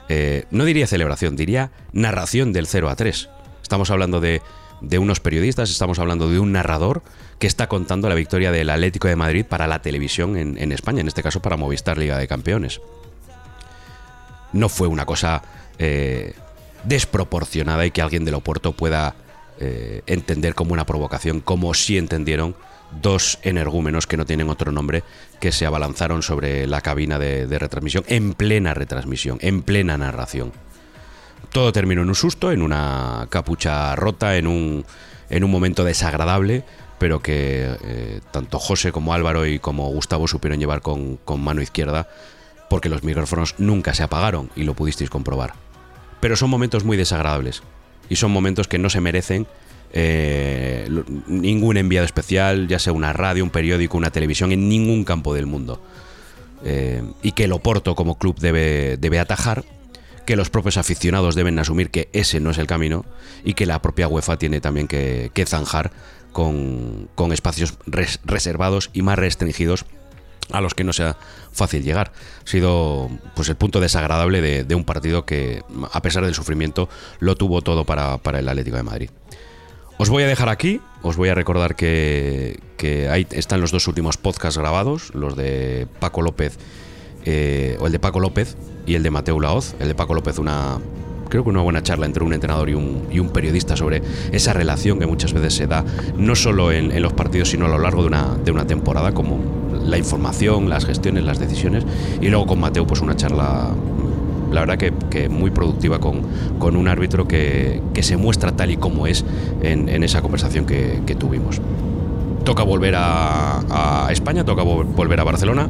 eh, 0.08 0.45
no 0.52 0.65
diría 0.65 0.88
celebración, 0.88 1.36
diría 1.36 1.72
narración 1.91 2.54
del 2.54 2.67
0 2.67 2.89
a 2.89 2.95
3. 2.95 3.30
Estamos 3.62 3.91
hablando 3.91 4.22
de, 4.22 4.41
de 4.82 5.00
unos 5.00 5.19
periodistas, 5.19 5.69
estamos 5.69 6.00
hablando 6.00 6.30
de 6.30 6.39
un 6.39 6.54
narrador 6.54 7.04
que 7.39 7.48
está 7.48 7.67
contando 7.67 8.10
la 8.10 8.15
victoria 8.15 8.52
del 8.52 8.69
Atlético 8.69 9.08
de 9.08 9.15
Madrid 9.15 9.45
para 9.45 9.67
la 9.67 9.82
televisión 9.82 10.38
en, 10.38 10.58
en 10.58 10.72
España, 10.72 11.02
en 11.02 11.08
este 11.08 11.24
caso 11.24 11.41
para 11.41 11.58
Movistar 11.58 11.98
Liga 11.98 12.17
de 12.17 12.28
Campeones. 12.28 12.82
No 14.52 14.67
fue 14.67 14.88
una 14.88 15.06
cosa 15.06 15.43
eh, 15.78 16.34
desproporcionada 16.84 17.86
y 17.86 17.92
que 17.92 18.02
alguien 18.02 18.26
del 18.26 18.36
Oporto 18.36 18.74
pueda 18.74 19.15
eh, 19.60 20.04
entender 20.08 20.56
como 20.56 20.74
una 20.74 20.86
provocación, 20.86 21.42
como 21.42 21.74
sí 21.74 21.98
entendieron 21.98 22.56
dos 23.02 23.39
energúmenos 23.44 24.08
que 24.08 24.18
no 24.18 24.26
tienen 24.26 24.50
otro 24.50 24.72
nombre 24.72 25.04
que 25.39 25.52
se 25.52 25.65
abalanzaron 25.65 26.24
sobre 26.24 26.65
la 26.68 26.82
cabina 26.82 27.20
de, 27.20 27.46
retransmisión 27.60 28.04
en 28.08 28.34
plena 28.34 28.74
retransmisión, 28.74 29.38
en 29.42 29.62
plena 29.62 29.98
narración. 29.98 30.52
Todo 31.52 31.72
terminó 31.72 32.02
en 32.02 32.10
un 32.10 32.15
susto, 32.15 32.52
en 32.52 32.62
una 32.62 33.28
capucha 33.30 33.96
rota, 33.96 34.38
en 34.38 34.48
un, 34.48 34.86
en 35.30 35.44
un 35.44 35.52
momento 35.52 35.84
desagradable, 35.84 36.63
pero 36.98 37.22
que 37.22 37.76
eh, 37.84 38.22
tanto 38.32 38.60
José 38.60 38.92
como 38.92 39.13
Álvaro 39.13 39.46
y 39.46 39.60
como 39.60 39.88
Gustavo 39.89 40.28
supieron 40.28 40.60
llevar 40.60 40.82
con, 40.82 41.18
con 41.18 41.42
mano 41.42 41.62
izquierda, 41.62 42.08
porque 42.70 42.89
los 42.89 43.04
micrófonos 43.04 43.56
nunca 43.58 43.94
se 43.94 44.04
apagaron 44.04 44.52
y 44.56 44.63
lo 44.63 44.74
pudisteis 44.74 45.10
comprobar. 45.10 45.54
Pero 46.20 46.36
son 46.36 46.50
momentos 46.50 46.84
muy 46.84 46.98
desagradables 46.98 47.64
y 48.10 48.16
son 48.16 48.32
momentos 48.32 48.68
que 48.68 48.78
no 48.78 48.90
se 48.90 49.02
merecen 49.02 49.48
eh, 49.94 50.88
ningún 51.28 51.78
enviado 51.78 52.06
especial, 52.06 52.68
ya 52.68 52.80
sea 52.80 52.94
una 52.94 53.14
radio, 53.14 53.44
un 53.44 53.50
periódico, 53.50 53.98
una 53.98 54.12
televisión, 54.12 54.52
en 54.52 54.70
ningún 54.70 55.04
campo 55.04 55.34
del 55.34 55.46
mundo. 55.46 55.82
Eh, 56.64 57.04
y 57.24 57.32
que 57.32 57.46
el 57.46 57.54
Oporto 57.54 57.96
como 57.96 58.18
club 58.18 58.38
debe, 58.40 58.98
debe 58.98 59.20
atajar, 59.20 59.64
que 60.26 60.36
los 60.36 60.50
propios 60.50 60.78
aficionados 60.78 61.34
deben 61.34 61.58
asumir 61.58 61.90
que 61.90 62.10
ese 62.14 62.40
no 62.40 62.52
es 62.52 62.58
el 62.58 62.68
camino 62.68 63.06
y 63.44 63.54
que 63.54 63.66
la 63.66 63.82
propia 63.82 64.08
UEFA 64.08 64.38
tiene 64.38 64.62
también 64.62 64.88
que, 64.88 65.32
zanjar 65.48 65.92
con, 66.34 67.10
con 67.16 67.32
espacios 67.32 67.76
res- 67.88 68.20
reservados 68.26 68.92
y 68.94 69.02
más 69.02 69.18
restringidos 69.18 69.86
a 70.52 70.62
los 70.62 70.74
que 70.74 70.84
no 70.84 70.94
sea 70.94 71.18
fácil 71.52 71.84
llegar. 71.84 72.12
Ha 72.46 72.50
sido 72.50 73.10
pues 73.36 73.50
el 73.50 73.56
punto 73.56 73.80
desagradable 73.80 74.42
de, 74.64 74.76
un 74.76 74.84
partido 74.84 75.26
que, 75.26 75.64
a 75.92 76.02
pesar 76.02 76.26
del 76.26 76.36
sufrimiento, 76.36 76.90
lo 77.20 77.36
tuvo 77.36 77.62
todo 77.62 77.86
para, 77.86 78.18
para 78.18 78.40
el 78.40 78.48
Atlético 78.48 78.78
de 78.78 78.84
Madrid. 78.84 79.10
Os 79.98 80.10
voy 80.10 80.24
a 80.24 80.28
dejar 80.28 80.48
aquí, 80.48 80.80
os 81.02 81.18
voy 81.18 81.28
a 81.30 81.36
recordar 81.36 81.76
que, 81.76 82.60
que 82.78 83.10
ahí 83.10 83.28
están 83.32 83.60
los 83.60 83.72
dos 83.72 83.88
últimos 83.88 84.16
podcasts 84.16 84.58
grabados, 84.58 85.14
los 85.14 85.36
de 85.36 85.88
Paco 86.00 86.22
López, 86.22 86.58
eh, 87.26 87.78
o 87.82 87.88
el 87.88 87.92
de 87.92 88.00
Paco 88.00 88.22
López 88.22 88.56
y 88.86 88.96
el 88.96 89.04
de 89.04 89.12
Mateo 89.12 89.40
Laoz. 89.42 89.76
El 89.80 89.90
de 89.90 89.96
Paco 89.96 90.14
López, 90.14 90.40
una 90.40 90.80
creo 91.30 91.44
que 91.44 91.50
una 91.50 91.62
buena 91.62 91.84
charla 91.84 92.06
entre 92.06 92.24
un 92.24 92.34
entrenador 92.34 92.70
y 92.70 92.74
un, 92.74 93.08
y 93.12 93.20
un 93.20 93.30
periodista 93.30 93.78
sobre 93.78 94.02
esa 94.32 94.52
relación 94.52 95.00
que 95.00 95.06
muchas 95.06 95.32
veces 95.34 95.54
se 95.54 95.68
da, 95.68 95.86
no 96.18 96.36
solo 96.36 96.72
en, 96.72 96.92
en 96.92 97.02
los 97.02 97.14
partidos, 97.14 97.50
sino 97.50 97.66
a 97.66 97.70
lo 97.70 97.78
largo 97.78 98.02
de 98.02 98.08
una, 98.08 98.36
de 98.36 98.52
una 98.52 98.66
temporada, 98.66 99.14
como 99.14 99.69
la 99.86 99.98
información, 99.98 100.70
las 100.70 100.86
gestiones, 100.86 101.24
las 101.24 101.39
decisiones. 101.39 101.86
Y 102.22 102.28
luego 102.30 102.46
con 102.46 102.60
Mateo, 102.60 102.86
pues 102.88 103.02
una 103.02 103.15
charla 103.15 103.70
la 104.52 104.62
verdad 104.62 104.78
que, 104.78 104.92
que 105.12 105.30
muy 105.30 105.52
productiva 105.52 106.00
con, 106.00 106.22
con 106.58 106.76
un 106.76 106.88
árbitro 106.88 107.28
que, 107.28 107.82
que 107.94 108.02
se 108.02 108.18
muestra 108.18 108.52
tal 108.54 108.72
y 108.72 108.78
como 108.78 109.06
es 109.06 109.24
en, 109.62 109.88
en 109.89 110.04
esa 110.04 110.22
conversación 110.24 110.65
que, 110.65 111.02
que 111.06 111.13
tuvimos. 111.13 111.62
Toca 112.44 112.63
volver 112.63 112.96
a, 112.98 114.06
a 114.08 114.12
España, 114.12 114.44
toca 114.44 114.63
vo- 114.63 114.86
volver 114.86 115.20
a 115.20 115.24
Barcelona 115.24 115.70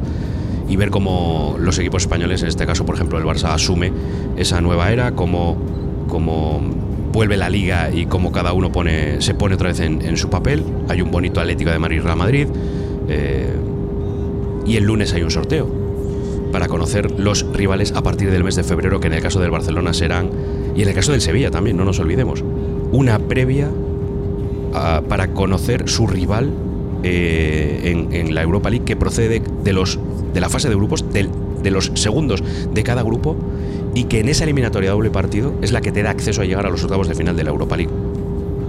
y 0.66 0.76
ver 0.76 0.90
cómo 0.90 1.56
los 1.58 1.78
equipos 1.78 2.04
españoles, 2.04 2.40
en 2.42 2.48
este 2.48 2.64
caso 2.64 2.86
por 2.86 2.94
ejemplo 2.94 3.18
el 3.18 3.24
Barça, 3.24 3.52
asume 3.52 3.92
esa 4.38 4.62
nueva 4.62 4.90
era, 4.90 5.12
cómo, 5.12 5.58
cómo 6.08 6.62
vuelve 7.12 7.36
la 7.36 7.50
liga 7.50 7.90
y 7.90 8.06
cómo 8.06 8.32
cada 8.32 8.54
uno 8.54 8.70
se 9.18 9.34
pone 9.34 9.54
otra 9.56 9.68
vez 9.68 9.80
en, 9.80 10.16
su 10.16 10.30
papel. 10.30 10.64
Hay 10.88 11.02
un 11.02 11.10
bonito 11.10 11.40
Atlético 11.40 11.70
de 11.70 11.78
Madrid 11.78 12.00
Real 12.02 12.16
Madrid 12.16 12.46
eh, 13.08 13.52
y 14.66 14.76
el 14.76 14.84
lunes 14.84 15.12
hay 15.12 15.22
un 15.22 15.30
sorteo 15.30 15.66
para 16.52 16.66
conocer 16.68 17.12
los 17.18 17.46
rivales 17.52 17.92
a 17.94 18.02
partir 18.02 18.30
del 18.30 18.42
mes 18.44 18.56
de 18.56 18.64
febrero, 18.64 18.98
que 19.00 19.06
en 19.06 19.14
el 19.14 19.22
caso 19.22 19.40
del 19.40 19.50
Barcelona 19.50 19.92
serán, 19.94 20.30
y 20.74 20.82
en 20.82 20.88
el 20.88 20.94
caso 20.94 21.12
del 21.12 21.20
Sevilla 21.20 21.50
también, 21.50 21.76
no 21.76 21.84
nos 21.84 22.00
olvidemos, 22.00 22.42
una 22.92 23.18
previa 23.20 23.68
ah, 24.74 25.02
para 25.08 25.28
conocer 25.28 25.88
su 25.88 26.06
rival 26.06 26.50
eh, 27.02 27.80
en, 27.84 28.12
en 28.12 28.34
la 28.34 28.42
Europa 28.42 28.68
League 28.68 28.84
que 28.84 28.96
procede 28.96 29.40
de, 29.64 29.72
los, 29.72 29.98
de 30.34 30.40
la 30.40 30.48
fase 30.48 30.68
de 30.68 30.74
grupos, 30.74 31.04
del- 31.12 31.30
de 31.62 31.70
los 31.70 31.92
segundos 31.94 32.42
de 32.72 32.82
cada 32.82 33.02
grupo, 33.02 33.36
y 33.94 34.04
que 34.04 34.20
en 34.20 34.28
esa 34.28 34.44
eliminatoria 34.44 34.90
doble 34.92 35.10
partido 35.10 35.52
es 35.62 35.72
la 35.72 35.80
que 35.80 35.92
te 35.92 36.02
da 36.02 36.10
acceso 36.10 36.42
a 36.42 36.44
llegar 36.44 36.66
a 36.66 36.70
los 36.70 36.82
octavos 36.82 37.06
de 37.08 37.14
final 37.14 37.36
de 37.36 37.44
la 37.44 37.50
Europa 37.50 37.76
League. 37.76 37.92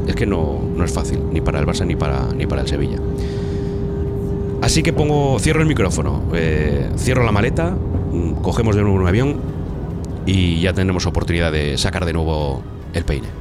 Es 0.07 0.15
que 0.15 0.25
no, 0.25 0.59
no 0.75 0.83
es 0.83 0.91
fácil, 0.91 1.19
ni 1.31 1.41
para 1.41 1.59
el 1.59 1.65
Barça 1.65 1.85
ni 1.85 1.95
para, 1.95 2.27
ni 2.35 2.45
para 2.47 2.61
el 2.61 2.67
Sevilla. 2.67 2.97
Así 4.61 4.83
que 4.83 4.93
pongo, 4.93 5.39
cierro 5.39 5.61
el 5.61 5.67
micrófono, 5.67 6.21
eh, 6.35 6.89
cierro 6.95 7.23
la 7.23 7.31
maleta, 7.31 7.71
mm, 7.71 8.41
cogemos 8.41 8.75
de 8.75 8.83
nuevo 8.83 8.97
un 8.97 9.07
avión 9.07 9.41
y 10.25 10.61
ya 10.61 10.71
tendremos 10.73 11.07
oportunidad 11.07 11.51
de 11.51 11.77
sacar 11.77 12.05
de 12.05 12.13
nuevo 12.13 12.61
el 12.93 13.03
peine. 13.03 13.40